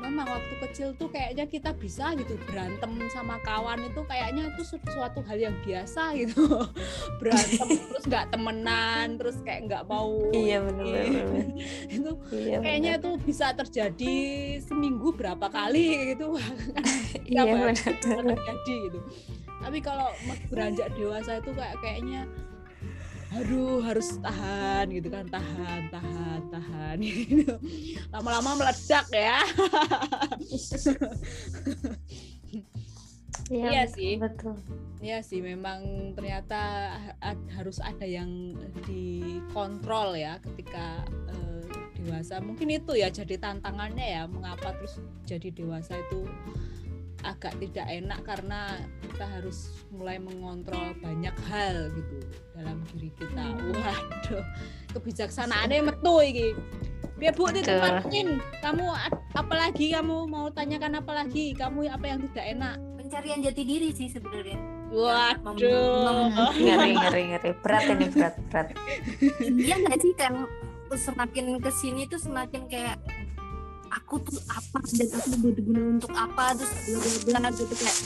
[0.00, 5.20] memang waktu kecil tuh kayaknya kita bisa gitu berantem sama kawan itu kayaknya itu suatu
[5.28, 6.48] hal yang biasa gitu.
[7.20, 11.44] Berantem terus nggak temenan terus kayak nggak mau iya benar-benar
[11.92, 13.04] itu iya kayaknya benar.
[13.04, 14.16] itu bisa terjadi
[14.64, 16.34] seminggu berapa kali gitu.
[17.30, 18.98] Iya benar-benar terjadi gitu.
[19.60, 20.10] Tapi kalau
[20.50, 22.26] beranjak dewasa itu kayak kayaknya
[23.30, 27.54] aduh harus tahan gitu kan tahan tahan tahan gitu.
[28.10, 29.40] Lama-lama meledak ya.
[33.50, 34.14] Iya sih.
[34.14, 34.54] betul.
[35.02, 38.54] Ya sih memang ternyata ha- harus ada yang
[38.86, 41.66] dikontrol ya ketika eh,
[41.98, 42.38] dewasa.
[42.38, 46.30] Mungkin itu ya jadi tantangannya ya mengapa terus jadi dewasa itu
[47.22, 52.16] agak tidak enak karena kita harus mulai mengontrol banyak hal gitu
[52.56, 53.44] dalam diri kita.
[53.56, 54.44] Waduh,
[54.96, 56.48] kebijaksanaannya metu iki.
[57.20, 57.52] Biar Bu.
[57.52, 58.86] Martin, kamu
[59.36, 61.52] apalagi kamu mau tanyakan apa lagi?
[61.52, 62.76] Kamu apa yang tidak enak?
[63.10, 64.54] pencarian jati diri sih sebenarnya
[64.94, 66.30] Waduh.
[66.54, 68.66] ngeri ngeri ngeri berat ini berat berat
[69.42, 70.46] iya nggak sih kan
[70.94, 73.02] semakin ke sini tuh semakin kayak
[73.90, 77.98] aku tuh apa dan aku berguna untuk apa terus bla bla bla gitu kayak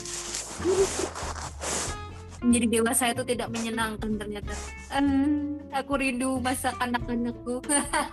[2.45, 4.53] menjadi dewasa itu tidak menyenangkan ternyata.
[4.93, 5.03] Eh,
[5.73, 7.65] aku rindu masa kanak-kanakku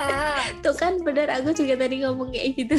[0.63, 2.77] tuh kan benar aku juga tadi ngomong kayak gitu.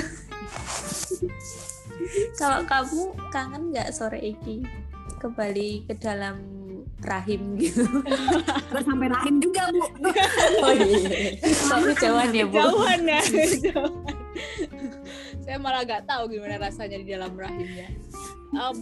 [2.40, 4.64] Kalau kamu kangen nggak sore ini
[5.20, 6.40] kembali ke dalam
[7.04, 7.84] rahim gitu.
[8.72, 9.82] Terus sampai rahim juga bu.
[10.64, 11.36] Oh iya.
[11.68, 12.56] Kamu jauhan ya bu?
[12.58, 13.20] Jauhan ya.
[13.70, 14.11] jauhan.
[15.52, 17.92] Saya malah nggak tahu gimana rasanya di dalam rahimnya.
[18.56, 18.72] um,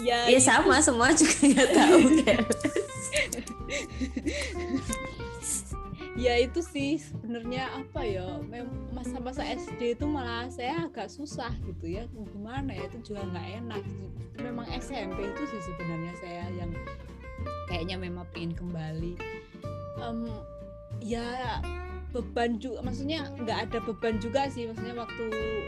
[0.00, 2.00] ya ya sama semua juga nggak tahu
[6.24, 8.40] ya itu sih sebenarnya apa ya
[8.96, 12.08] masa-masa SD itu malah saya agak susah gitu ya.
[12.08, 13.84] Gimana ya itu juga nggak enak.
[14.40, 16.72] Memang SMP itu sih sebenarnya saya yang
[17.68, 19.12] kayaknya memang pengen kembali.
[20.00, 20.24] Em,
[21.04, 21.60] ya
[22.08, 25.24] beban juga maksudnya nggak ada beban juga sih maksudnya waktu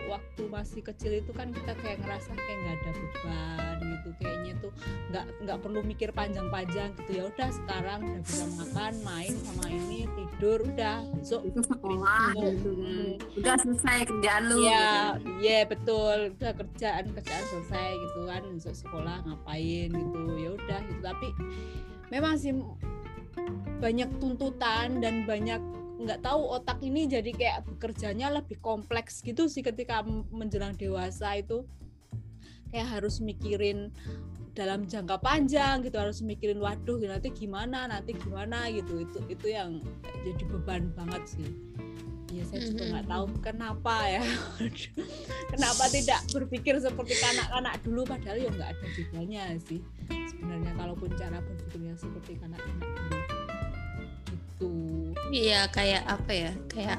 [0.09, 4.72] waktu masih kecil itu kan kita kayak ngerasa kayak nggak ada beban gitu kayaknya tuh
[5.12, 10.09] nggak nggak perlu mikir panjang-panjang gitu ya udah sekarang udah bisa makan main sama ini
[10.16, 12.96] tidur udah besok itu sekolah gitu kan
[13.37, 14.88] udah selesai kerjaan lu Iya,
[15.20, 15.29] gitu.
[15.40, 16.16] iya betul.
[16.37, 20.20] Udah kerjaan kerjaan selesai gitu kan, besok sekolah ngapain gitu.
[20.37, 21.00] Ya udah gitu.
[21.00, 21.29] Tapi
[22.09, 22.53] memang sih
[23.81, 25.61] banyak tuntutan dan banyak
[26.01, 30.01] nggak tahu otak ini jadi kayak bekerjanya lebih kompleks gitu sih ketika
[30.33, 31.69] menjelang dewasa itu.
[32.71, 33.91] Kayak harus mikirin
[34.55, 39.05] dalam jangka panjang gitu harus mikirin waduh nanti gimana nanti gimana gitu.
[39.05, 39.85] Itu itu yang
[40.25, 41.49] jadi beban banget sih.
[42.31, 44.23] Ya saya juga nggak tahu kenapa ya.
[45.53, 49.83] Kenapa tidak berpikir seperti kanak-kanak dulu padahal ya nggak ada bedanya sih
[50.31, 53.30] sebenarnya kalaupun cara berpikirnya seperti kanak-kanak dulu
[55.31, 56.99] iya kayak apa ya kayak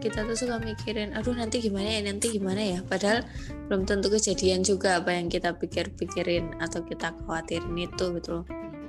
[0.00, 2.78] kita tuh suka mikirin aduh nanti gimana ya nanti gimana ya.
[2.84, 3.24] Padahal
[3.66, 8.46] belum tentu kejadian juga apa yang kita pikir-pikirin atau kita khawatirin itu gitu loh.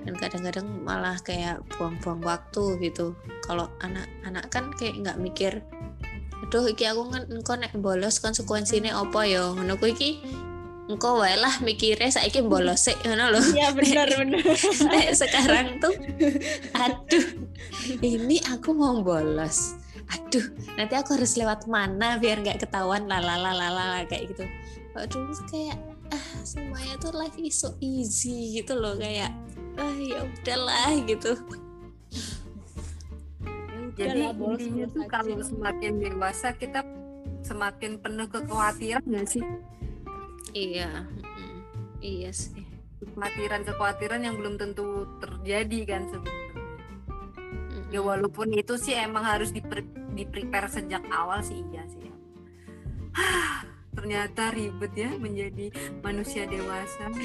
[0.07, 3.15] Dan kadang-kadang malah kayak buang-buang waktu gitu.
[3.43, 5.53] Kalau anak-anak kan kayak nggak mikir
[6.37, 9.51] aduh iki aku kan engko nek bolos konsekuensinya apa ya?
[9.51, 10.11] Ngono kuwi iki
[10.87, 13.41] engko wae lah mikirnya saiki bolos sik ngono lho.
[13.51, 14.43] Iya benar benar
[14.91, 15.93] Nek sekarang tuh
[16.71, 17.25] aduh
[17.99, 19.75] ini aku mau bolos
[20.07, 20.47] aduh
[20.79, 24.47] nanti aku harus lewat mana biar nggak ketahuan lalalala kayak gitu.
[24.95, 25.75] Aduh kayak
[26.07, 29.35] ah semuanya tuh life is so easy gitu loh kayak
[29.75, 31.35] ah ya udahlah gitu.
[33.97, 36.79] Ya jadi udahlah, bolos intinya bolos tuh kalau semakin dewasa kita
[37.43, 39.43] semakin penuh kekhawatiran nggak sih
[40.53, 41.03] iya.
[41.03, 41.57] Mm,
[41.99, 42.63] iya sih.
[42.97, 46.45] Kekhawatiran kekhawatiran yang belum tentu terjadi kan sebenarnya.
[47.87, 49.63] Ya walaupun itu sih emang harus di
[50.11, 52.11] di prepare sejak awal sih iya sih.
[53.15, 53.63] Hah,
[53.97, 57.07] ternyata ribet ya menjadi manusia dewasa.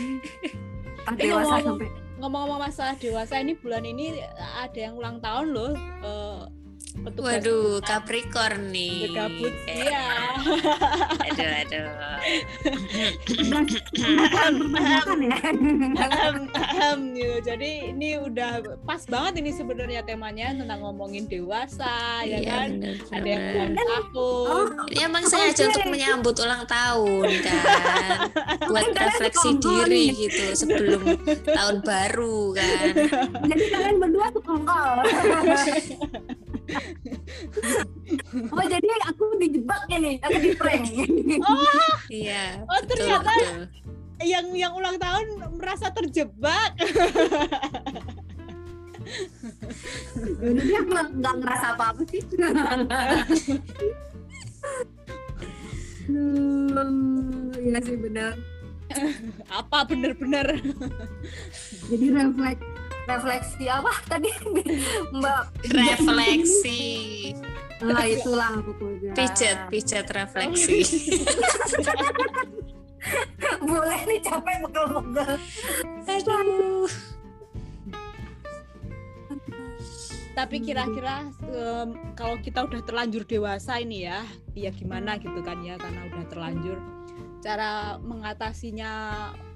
[1.02, 1.88] Ah, dewasa ngomong- sampai
[2.22, 6.32] ngomong-ngomong masalah dewasa ini bulan ini ada yang ulang tahun loh eh,
[6.94, 7.81] petugas waduh.
[7.81, 10.07] Capricorn nih Gabut Eh, iya
[11.26, 11.90] aduh aduh
[15.22, 15.38] ya
[15.92, 17.37] Ahem, ahem, gitu.
[17.42, 22.68] Jadi ini udah pas banget ini sebenarnya temanya tentang ngomongin dewasa ya iya kan.
[22.78, 24.66] bener Ada yang ulang tahun.
[24.88, 25.68] Ini emang sengaja Oke.
[25.72, 28.18] untuk menyambut ulang tahun kan
[28.64, 30.28] buat refleksi diri nih.
[30.28, 31.02] gitu sebelum
[31.44, 32.87] tahun baru kan
[33.46, 34.96] jadi kalian berdua sekongkol
[38.48, 40.85] oh jadi aku dijebak ini aku di prank
[42.08, 43.62] iya Oh, betul ternyata- betul
[44.22, 45.26] Yang yang ulang tahun
[45.58, 46.78] merasa terjebak.
[50.38, 52.22] Jadi dia nggak nggak ngerasa apa-apa sih.
[56.02, 58.35] Hmm, Iya sih benar.
[59.48, 60.61] Apa bener-bener
[61.88, 62.62] Jadi refleks
[63.06, 63.92] refleksi apa?
[64.10, 64.30] Tadi
[65.12, 66.82] Mbak refleksi.
[67.82, 69.12] Nah itulah pokoknya.
[69.18, 70.86] pijet pijet refleksi.
[73.62, 75.34] Boleh nih capek pegel-pegel.
[76.06, 76.90] aduh.
[80.32, 84.24] Tapi kira-kira em, kalau kita udah terlanjur dewasa ini ya,
[84.56, 86.78] ya gimana gitu kan ya karena udah terlanjur.
[87.42, 88.92] Cara mengatasinya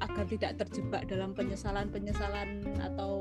[0.02, 3.15] agar tidak terjebak dalam penyesalan-penyesalan atau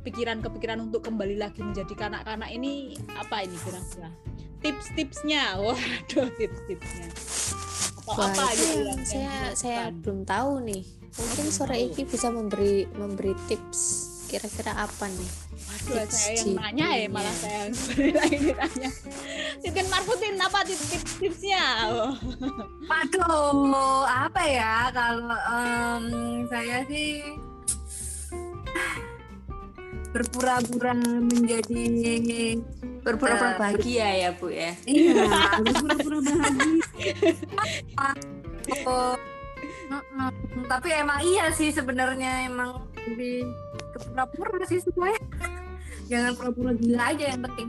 [0.00, 4.08] kepikiran-kepikiran untuk kembali lagi menjadi kanak-kanak ini apa ini kira-kira?
[4.64, 5.44] Tips-tipsnya.
[5.60, 7.08] Waduh tips-tipsnya.
[8.08, 10.82] Atau Wah, apa itu gitu yang saya yang saya belum tahu nih.
[11.20, 15.30] Mungkin sore ini bisa memberi memberi tips kira-kira apa nih?
[15.68, 17.74] Waduh, tips saya yang nanya ya malah saya yang
[18.24, 18.90] lagi ditanya
[19.60, 21.64] Titin Marfutin apa tips-tipsnya.
[22.88, 24.88] Waduh, apa ya?
[24.96, 26.04] Kalau em,
[26.48, 27.36] saya sih
[30.10, 31.82] berpura-pura menjadi
[33.00, 34.72] berpura-pura Eh, bahagia ya bu ya?
[34.84, 35.14] Iya
[35.64, 36.84] berpura-pura bahagia.
[38.86, 39.16] Oh,
[40.70, 43.46] tapi emang iya sih sebenarnya emang lebih
[43.94, 45.22] ke pura-pura sih semuanya.
[46.10, 47.68] Jangan pura-pura gila aja yang penting.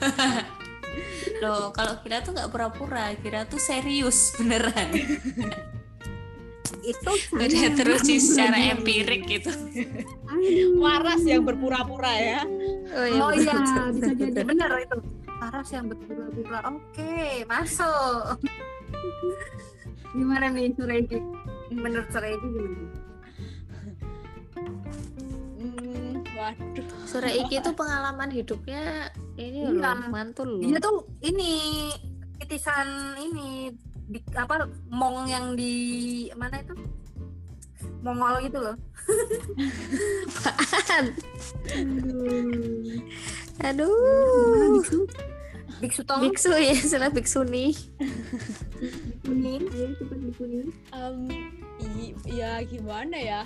[1.42, 4.94] Loh kalau kira tuh nggak pura-pura kira tuh serius beneran
[6.80, 9.52] itu udah teruji secara empirik gitu
[10.76, 13.58] waras yang berpura-pura ya oh Oh betul, iya,
[13.94, 14.96] bisa jadi benar itu.
[15.34, 16.62] Paras yang berpura-pura.
[16.70, 18.38] Oke, masuk.
[20.10, 21.18] gimana nih Suredi?
[21.68, 22.78] Menurut Suredi gimana?
[25.58, 30.06] Hmm, waduh Sore Iki tuh pengalaman hidupnya ini loh Iya.
[30.08, 31.90] mantul loh Dia tuh ini
[32.38, 33.74] titisan ini
[34.04, 35.74] di, apa mong yang di
[36.36, 36.74] mana itu?
[38.04, 38.76] Mongol gitu loh.
[41.72, 43.00] Aduh.
[43.64, 44.98] Aduh biksu?
[45.82, 47.74] Biksu tong biksu ya istilah biksu nih
[49.24, 50.68] kuning, ayo cepat dikuning.
[50.92, 51.16] Em,
[51.82, 53.40] i- ya gimana ya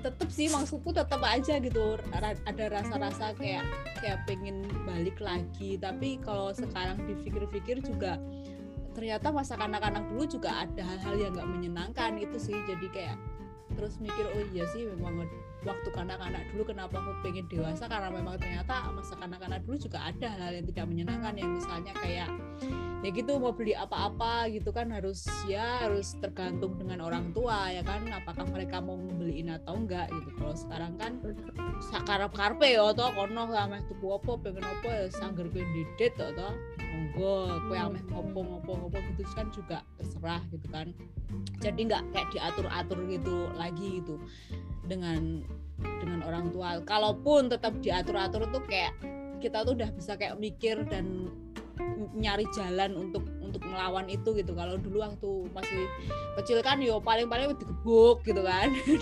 [0.00, 2.00] tetep sih maksudku tetap aja gitu
[2.48, 3.68] ada rasa-rasa kayak
[4.00, 8.16] kayak pengen balik lagi tapi kalau sekarang dipikir-pikir juga
[9.00, 12.52] ternyata masa kanak-kanak dulu juga ada hal-hal yang nggak menyenangkan itu sih.
[12.68, 13.16] Jadi kayak
[13.72, 15.24] terus mikir oh iya sih memang
[15.64, 17.88] waktu kanak-kanak dulu kenapa aku pengen dewasa?
[17.88, 21.32] Karena memang ternyata masa kanak-kanak dulu juga ada hal-hal yang tidak menyenangkan.
[21.32, 22.28] Yang misalnya kayak
[23.00, 27.80] ya gitu mau beli apa-apa gitu kan harus ya harus tergantung dengan orang tua ya
[27.80, 28.04] kan.
[28.04, 30.28] Apakah mereka mau beliin atau enggak gitu.
[30.36, 31.24] Kalau sekarang kan
[31.88, 36.52] sakarap karpe ya toh kono ameh tuku apa pengen apa ya didet toh toh
[36.90, 40.90] monggo kowe ameh ngopo ngopo ngopo gitu kan juga terserah gitu kan.
[41.62, 44.18] Jadi nggak kayak diatur-atur gitu lagi gitu
[44.86, 45.46] dengan
[45.80, 46.82] dengan orang tua.
[46.82, 48.92] Kalaupun tetap diatur-atur tuh kayak
[49.40, 51.32] kita tuh udah bisa kayak mikir dan
[52.12, 54.52] nyari jalan untuk untuk melawan itu gitu.
[54.52, 55.84] Kalau dulu waktu masih
[56.36, 58.70] kecil kan yo paling-paling digebuk gitu kan.
[58.76, 58.94] Di,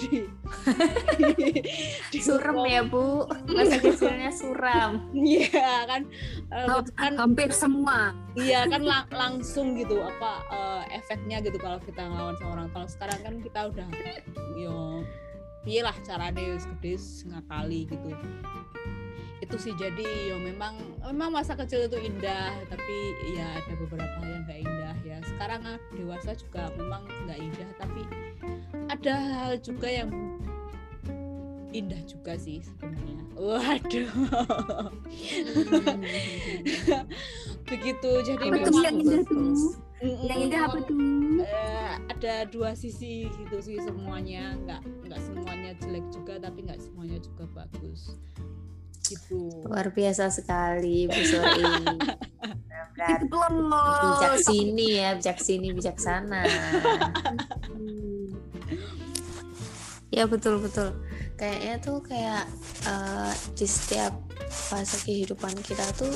[1.34, 1.62] di-
[2.08, 3.26] di- suram ya bu.
[3.46, 5.10] Masa kecilnya suram.
[5.12, 6.02] Iya kan
[6.48, 8.16] Oh, kan hampir semua.
[8.32, 12.86] iya kan lang- langsung gitu apa eh, efeknya gitu kalau kita ngelawan sama orang kalau
[12.86, 13.88] sekarang kan kita udah
[14.54, 15.02] yo
[15.60, 16.94] piye lah caranya gede
[17.26, 18.08] ngakali gitu
[19.48, 20.76] itu sih jadi yo memang
[21.08, 22.96] memang masa kecil itu indah tapi
[23.32, 25.16] ya ada beberapa hal yang nggak indah ya.
[25.24, 28.02] Sekarang ah, dewasa juga memang nggak indah tapi
[28.92, 30.12] ada hal juga yang
[31.72, 33.24] indah juga sih sebenarnya.
[33.40, 34.12] Waduh.
[37.72, 39.56] Begitu jadi Apa tuh memang yang indah tuh?
[40.28, 41.00] Yang indah apa tuh?
[41.40, 44.60] eh, ada dua sisi gitu sih semuanya.
[44.60, 48.12] Nggak nggak semuanya jelek juga tapi nggak semuanya juga bagus
[49.08, 49.48] gitu.
[49.64, 51.16] Luar biasa sekali bu
[53.70, 54.18] loh.
[54.18, 56.42] bijak sini ya bijak sini bijaksana
[57.68, 58.34] Hmm.
[60.10, 60.96] ya betul betul.
[61.38, 62.44] Kayaknya tuh kayak
[62.88, 64.14] eh, di setiap
[64.48, 66.10] fase kehidupan kita tuh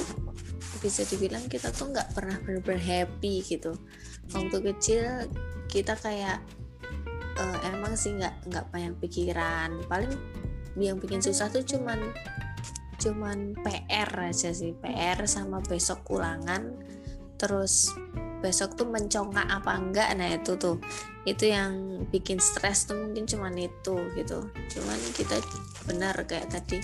[0.82, 3.76] bisa dibilang kita tuh nggak pernah bener-bener happy gitu.
[4.34, 5.04] Waktu kecil
[5.70, 6.42] kita kayak
[7.38, 9.78] eh, emang sih nggak nggak banyak pikiran.
[9.86, 10.10] Paling
[10.80, 12.00] yang bikin susah tuh cuman
[13.02, 16.78] cuman PR aja sih PR sama besok ulangan.
[17.34, 17.90] Terus
[18.38, 20.78] besok tuh mencongak apa enggak nah itu tuh.
[21.26, 24.46] Itu yang bikin stres tuh mungkin cuman itu gitu.
[24.46, 25.42] Cuman kita
[25.90, 26.78] benar kayak tadi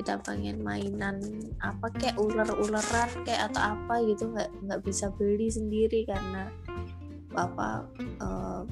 [0.00, 1.20] kita pengen mainan
[1.60, 6.48] apa kayak ular-ularan kayak atau apa gitu nggak nggak bisa beli sendiri karena
[7.36, 8.62] apa eh,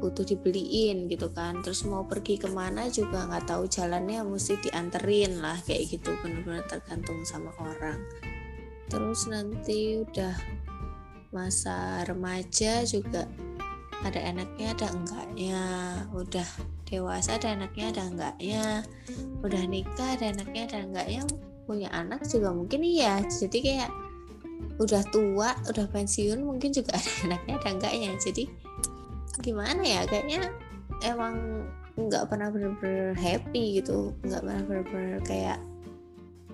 [0.00, 1.60] butuh dibeliin gitu kan.
[1.60, 6.16] Terus mau pergi ke mana juga nggak tahu jalannya mesti dianterin lah kayak gitu.
[6.20, 8.00] Benar-benar tergantung sama orang.
[8.86, 10.34] Terus nanti udah
[11.34, 13.26] masa remaja juga
[14.06, 15.64] ada enaknya ada enggaknya.
[16.14, 16.48] Udah
[16.86, 18.64] dewasa ada enaknya ada enggaknya.
[19.42, 21.22] Udah nikah ada enaknya ada enggaknya.
[21.66, 23.20] Punya anak juga mungkin iya.
[23.26, 23.90] Jadi kayak
[24.76, 28.10] udah tua udah pensiun mungkin juga ada enaknya ada enggaknya.
[28.22, 28.44] Jadi
[29.40, 30.52] gimana ya kayaknya
[31.04, 35.58] emang nggak pernah bener-bener happy gitu nggak pernah bener-bener kayak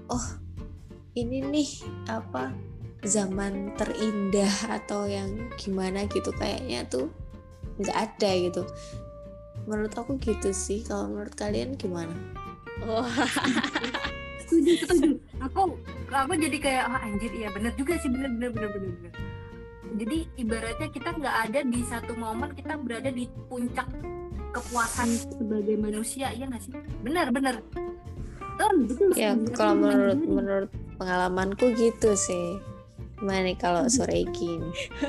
[0.06, 0.26] oh
[1.12, 1.70] ini nih
[2.08, 2.54] apa
[3.02, 7.10] zaman terindah atau yang gimana gitu kayaknya tuh
[7.82, 8.62] nggak ada gitu.
[9.66, 12.14] Menurut aku gitu sih kalau menurut kalian gimana?
[12.82, 13.06] Wah,
[14.42, 15.10] setuju setuju.
[15.50, 15.78] Aku
[16.10, 19.12] aku jadi kayak ah anjir iya bener juga sih bener bener bener bener bener
[19.96, 23.88] jadi ibaratnya kita nggak ada di satu momen kita berada di puncak
[24.52, 26.72] kepuasan sebagai manusia ya nggak sih?
[27.00, 27.64] Benar benar.
[28.52, 29.52] Betul betul ya sih.
[29.56, 30.36] kalau menurut menyadari.
[30.36, 30.70] menurut
[31.00, 32.60] pengalamanku gitu sih.
[33.22, 34.58] Gimana nih kalau sore ini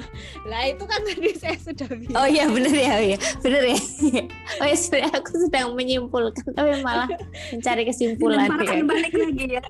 [0.49, 2.13] lah itu kan tadi saya sudah bilang.
[2.13, 3.17] oh iya bener ya oh iya.
[3.41, 3.79] Bener ya.
[4.61, 7.09] Oh ya sebenarnya aku sedang menyimpulkan tapi malah
[7.49, 8.85] mencari kesimpulan ya.
[8.85, 9.63] balik lagi ya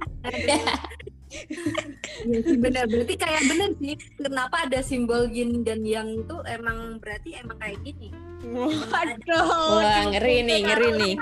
[2.23, 2.85] Iya sih benar.
[2.91, 7.79] Berarti kayak bener sih kenapa ada simbol yin dan yang itu emang berarti emang kayak
[7.83, 8.09] gini?
[8.43, 9.79] Waduh.
[9.79, 11.15] Wah, ngeri nih, ngeri nih.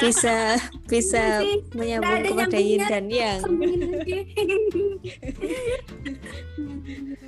[0.00, 0.56] Bisa
[0.88, 3.40] bisa Iya menyambung ada kepada yin dan yang.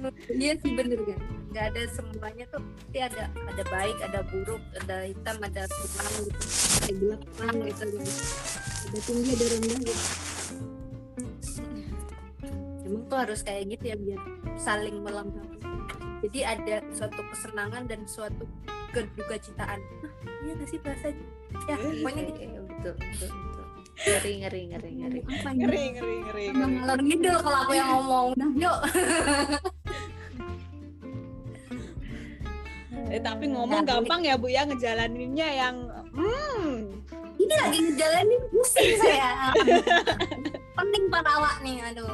[0.35, 1.17] Iya sih bener kan
[1.55, 2.61] nggak ada semuanya tuh.
[2.95, 6.39] Pasti ada ada baik ada buruk ada hitam ada terang gitu
[6.79, 7.89] ada gelap gitu kan
[8.87, 9.79] ada tinggi ada rendah.
[9.83, 10.84] gitu
[12.95, 14.21] emang tuh harus kayak gitu ya biar
[14.55, 15.59] saling melengkapi
[16.31, 18.47] jadi ada suatu kesenangan dan suatu
[18.95, 20.13] keduka citaan nah,
[20.47, 21.27] iya nggak sih bahasanya
[21.67, 23.67] ya pokoknya gitu Iya, betul, betul, betul.
[23.95, 25.21] Ngeri, ngeri, ngeri, ngeri.
[25.23, 25.59] apa ini?
[25.63, 26.45] Ngeri, ngeri, ngeri.
[26.55, 26.71] Ngeri.
[26.71, 28.79] ngalor ngidul kalau aku yang ngomong nah yuk
[33.15, 35.87] Eh, tapi ngomong Nah, gampang ya Bu ya ngejalaninnya yang
[36.19, 36.99] hmm.
[37.39, 39.55] ini lagi ngejalanin pusing saya
[40.85, 42.13] pening para awak nih aduh.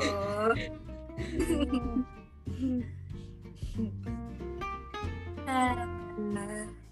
[5.51, 5.75] Eh,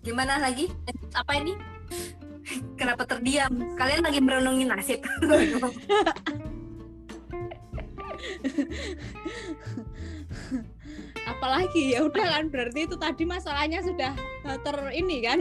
[0.03, 0.67] gimana lagi?
[1.15, 1.55] Apa ini?
[2.75, 3.55] Kenapa terdiam?
[3.79, 4.99] Kalian lagi merenungi nasib
[11.35, 11.97] apalagi?
[11.97, 14.13] Ya udah kan berarti itu tadi masalahnya sudah
[14.49, 15.39] eh, ter ini kan?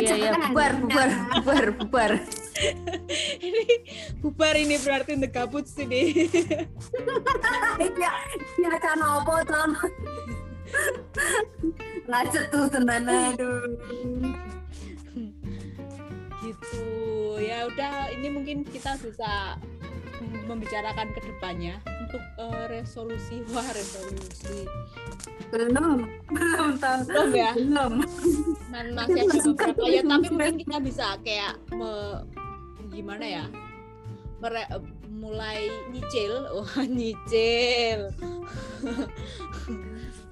[0.00, 2.10] Iya, iya, bubar, bubar, bubar, bubar.
[3.46, 3.64] ini
[4.20, 6.28] bubar ini berarti the gabut sini
[7.96, 8.12] ya
[8.60, 9.70] ya kan apa tuh
[12.10, 13.64] ngacet tuh tenan aduh.
[16.40, 16.86] Gitu.
[17.44, 19.60] Ya udah ini mungkin kita bisa
[20.20, 24.68] membicarakan ke depannya untuk eh, resolusi wah resolusi.
[25.50, 27.52] Belum belum tahu belum ya?
[27.56, 27.92] Belum.
[28.70, 32.22] Man, masih ada beberapa ya tapi mungkin kita bisa kayak me-
[32.94, 33.44] gimana ya?
[34.40, 34.70] Mere-
[35.10, 36.32] mulai nyicil.
[36.56, 38.00] Wah nyicil.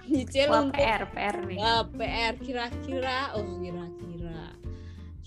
[0.09, 1.59] Nyicil Wah, untuk PR, PR nih.
[1.61, 3.37] Ya, PR kira-kira.
[3.37, 4.57] Oh kira-kira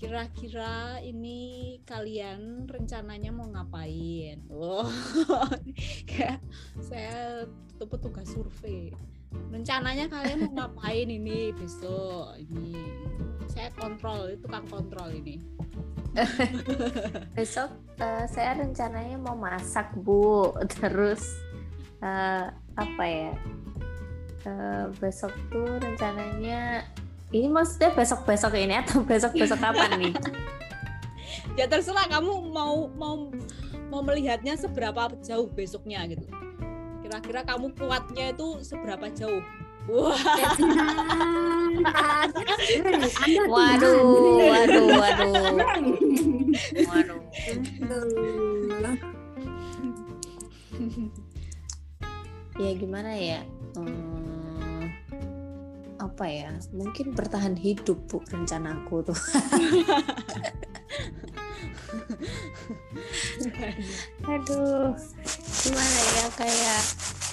[0.02, 4.42] kira-kira ini kalian rencananya mau ngapain?
[4.50, 4.90] Wow,
[6.10, 6.42] kayak
[6.82, 7.46] saya
[7.78, 8.90] tuh petugas survei.
[9.54, 12.34] Rencananya kalian mau ngapain ini besok?
[12.34, 12.74] Ini
[13.46, 15.38] saya kontrol, itu tukang kontrol ini.
[17.38, 20.50] Besok eh, saya rencananya mau masak, Bu.
[20.68, 21.24] Terus
[22.02, 23.32] eh, apa ya?
[24.42, 26.82] Eh, besok tuh rencananya
[27.32, 30.14] ini maksudnya besok-besok ini atau besok-besok kapan nih?
[31.52, 33.28] Ya terserah kamu mau mau
[33.92, 36.24] mau melihatnya seberapa jauh besoknya gitu.
[37.04, 39.44] Kira-kira kamu kuatnya itu seberapa jauh?
[39.84, 40.16] Wah,
[43.52, 44.00] Waduh,
[44.48, 45.32] waduh, waduh,
[46.88, 47.20] waduh.
[52.60, 53.40] Ya gimana ya?
[53.74, 54.11] Hmm,
[56.02, 56.50] apa ya?
[56.74, 59.20] Mungkin bertahan hidup bu rencanaku tuh.
[64.26, 64.94] Aduh,
[65.62, 66.82] gimana ya kayak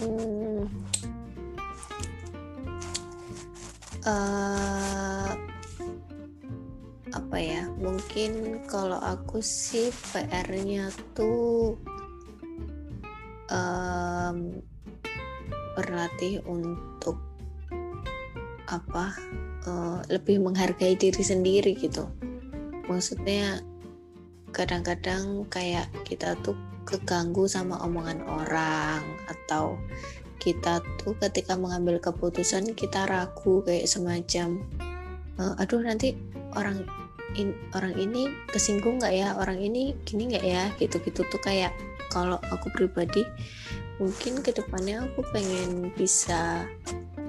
[0.02, 0.62] hmm,
[4.06, 5.32] eh,
[7.10, 7.66] apa ya?
[7.74, 11.74] Mungkin kalau aku sih PR-nya tuh
[13.50, 14.62] em,
[15.74, 17.29] berlatih untuk
[18.70, 19.14] apa?
[19.68, 22.08] eh, lebih menghargai diri sendiri gitu.
[22.88, 23.60] Maksudnya
[24.56, 26.56] kadang-kadang kayak kita tuh
[26.88, 29.78] keganggu sama omongan orang atau
[30.42, 34.64] kita tuh ketika mengambil keputusan kita ragu kayak semacam
[35.38, 36.16] "Eh, aduh nanti
[36.58, 36.88] orang
[37.38, 41.76] in- orang ini kesinggung nggak ya orang ini gini nggak ya gitu-gitu tuh kayak
[42.10, 43.22] kalau aku pribadi
[44.02, 46.66] mungkin ke depannya aku pengen bisa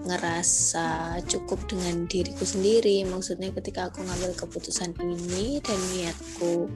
[0.04, 3.04] ngerasa cukup dengan diriku sendiri.
[3.04, 6.70] Maksudnya ketika aku ngambil keputusan ini dan niatku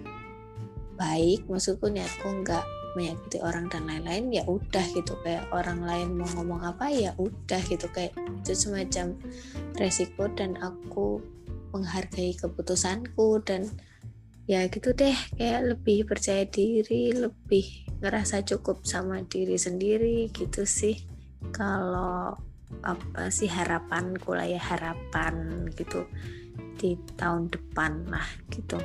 [0.94, 2.62] baik maksudku niatku nggak
[2.94, 5.18] menyakiti orang dan lain-lain ya udah gitu.
[5.26, 7.90] Kayak orang lain mau ngomong apa ya udah gitu.
[7.90, 8.14] Kayak
[8.44, 9.18] itu semacam
[9.74, 11.18] resiko dan aku
[11.74, 13.66] menghargai keputusanku dan
[14.46, 15.16] ya gitu deh.
[15.34, 21.02] Kayak lebih percaya diri lebih ngerasa cukup sama diri sendiri gitu sih.
[21.50, 26.08] Kalau apa sih harapanku lah ya harapan gitu
[26.80, 28.80] di tahun depan lah gitu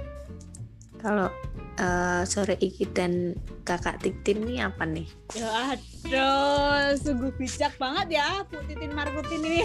[0.99, 1.31] kalau
[1.79, 3.33] eh, sore Iki dan
[3.63, 9.63] kakak Titin ini apa nih ya aduh, sungguh bijak banget ya Bu Titin Markutin ini.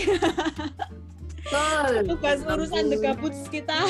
[1.44, 2.08] Betul.
[2.08, 3.84] tugas urusan The Gabuts kita.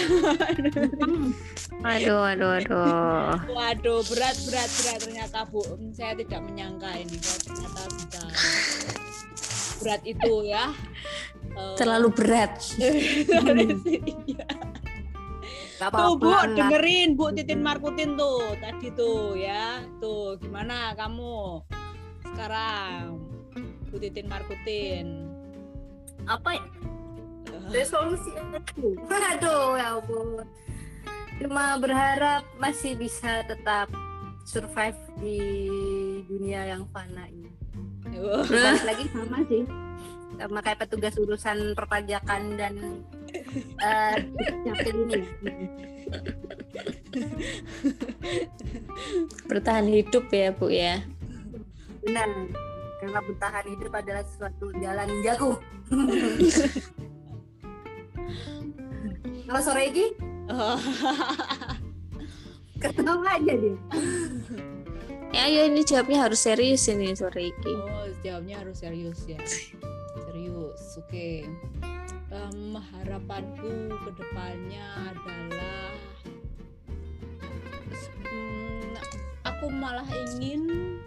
[1.84, 3.38] Aduh, aduh, aduh.
[3.46, 5.62] Waduh, berat berat berat ternyata Bu.
[5.94, 8.22] Saya tidak menyangka ini kalau ternyata bisa
[9.84, 10.64] berat itu ya.
[11.54, 12.52] Eh, Terlalu berat.
[14.24, 14.46] Iya.
[15.74, 16.54] Gak Tuh Bu, apa-apa.
[16.54, 19.82] dengerin Bu Titin Markutin tuh tadi tuh ya.
[20.00, 21.60] Tuh, gimana kamu
[22.32, 23.20] sekarang?
[23.90, 25.28] Bu Titin Markutin.
[26.24, 26.64] Apa ya?
[27.68, 28.96] Resolusi aku.
[29.34, 30.46] Aduh, ya ampun.
[31.42, 33.90] Cuma berharap masih bisa tetap
[34.44, 35.38] survive di
[36.28, 37.50] dunia yang fana ini.
[38.04, 39.64] Balik lagi sama sih.
[40.34, 42.74] Sama kayak petugas urusan perpajakan dan
[43.88, 44.16] eh
[44.68, 45.26] dapil ini.
[49.48, 51.00] Bertahan hidup ya, Bu ya.
[52.04, 52.28] Benar.
[53.00, 55.60] Karena bertahan hidup adalah suatu jalan jago.
[59.44, 60.08] Kalau sore ini
[60.44, 60.76] Oh,
[62.92, 63.76] ketawa aja dia.
[65.34, 67.72] Ya, ayo ini jawabnya harus serius ini sore ini.
[67.74, 69.38] oh, jawabnya harus serius ya.
[70.30, 71.30] Serius, oke.
[72.30, 75.90] Em, harapanku ke depannya adalah
[78.24, 78.94] Hmm,
[79.46, 80.98] aku malah ingin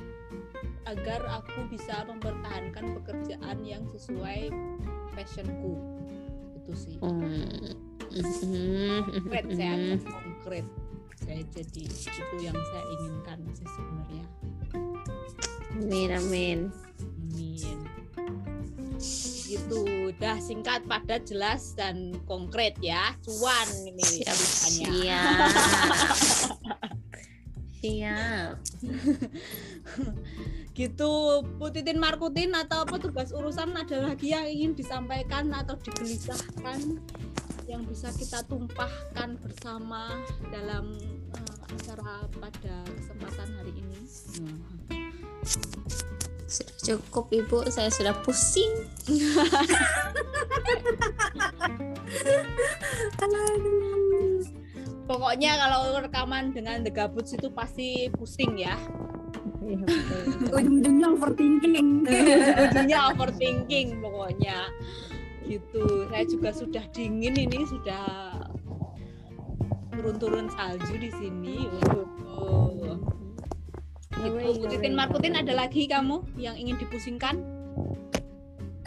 [0.87, 4.47] agar aku bisa mempertahankan pekerjaan yang sesuai
[5.11, 5.75] passionku
[6.55, 7.75] itu sih Hmm.
[8.07, 10.65] konkret saya konkret
[11.27, 14.25] saya jadi itu yang saya inginkan sih sebenarnya
[15.75, 16.59] Amin, amin.
[17.35, 17.79] amin
[19.47, 19.79] itu
[20.11, 25.51] udah singkat padat jelas dan konkret ya cuan ini Siap, siap.
[27.77, 28.57] Siap.
[30.77, 36.97] gitu Putitin Markutin atau petugas urusan ada lagi yang ingin disampaikan atau digelisahkan
[37.69, 40.97] yang bisa kita tumpahkan bersama dalam
[41.77, 43.99] acara pada kesempatan hari ini
[46.47, 48.71] Sudah cukup Ibu, saya sudah pusing.
[55.07, 58.75] pokoknya kalau rekaman dengan The Gabuts itu pasti pusing ya
[60.47, 62.07] Ujung-ujungnya overthinking.
[62.63, 64.71] ujungnya overthinking pokoknya
[65.47, 68.03] gitu saya juga sudah dingin ini sudah
[69.97, 71.65] turun-turun salju di sini
[72.29, 72.69] oh.
[72.69, 72.93] gitu
[74.93, 77.57] Markutin ada lagi kamu yang ingin dipusingkan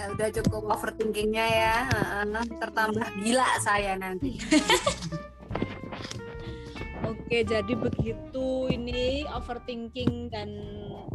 [0.00, 1.76] Eh, udah cukup overthinkingnya ya.
[1.92, 4.40] Heeh, tertambah gila saya nanti.
[7.10, 10.48] Oke, jadi begitu ini overthinking dan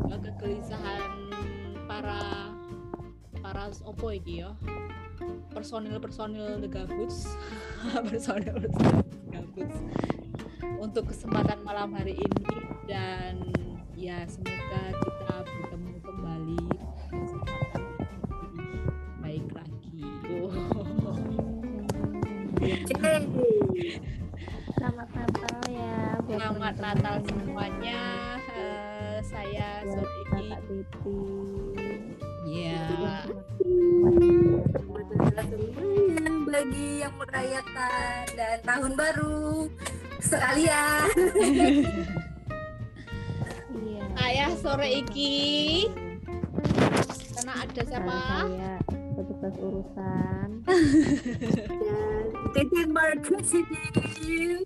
[0.06, 1.34] eh, kegelisahan
[1.90, 2.54] para
[3.42, 4.54] para opo iki ya.
[5.50, 7.34] Personil-personil The Gabuts.
[8.14, 8.72] personil The
[9.30, 9.80] Gabuts.
[10.82, 12.46] Untuk kesempatan malam hari ini
[12.86, 13.42] dan
[13.96, 16.64] ya semoga kita bertemu kembali
[17.10, 17.84] kesempatan
[18.30, 18.82] lebih
[19.22, 20.02] baik lagi.
[24.76, 25.98] Selamat Natal ya.
[26.26, 26.76] Selamat.
[26.78, 28.02] Natal semuanya.
[28.56, 31.18] Eh, saya sore ini
[32.46, 33.26] ya
[35.36, 35.65] semuanya
[36.56, 39.68] bagi yang merayakan dan tahun baru
[40.24, 41.04] sekalian.
[43.76, 44.04] Iya.
[44.16, 45.84] saya sore iki
[47.36, 48.48] karena ada siapa?
[48.48, 48.80] Saya
[49.20, 50.48] petugas urusan.
[52.56, 54.64] Titin Marcus ini.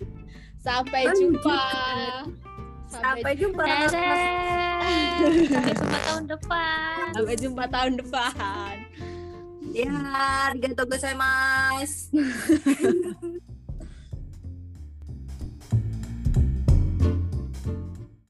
[0.62, 1.66] Sampai jumpa.
[2.86, 3.66] Sampai jumpa.
[3.66, 7.02] Sampai jumpa tahun depan.
[7.18, 8.74] sampai jumpa tahun depan.
[9.74, 9.92] いや
[10.48, 12.12] ありがとうございます。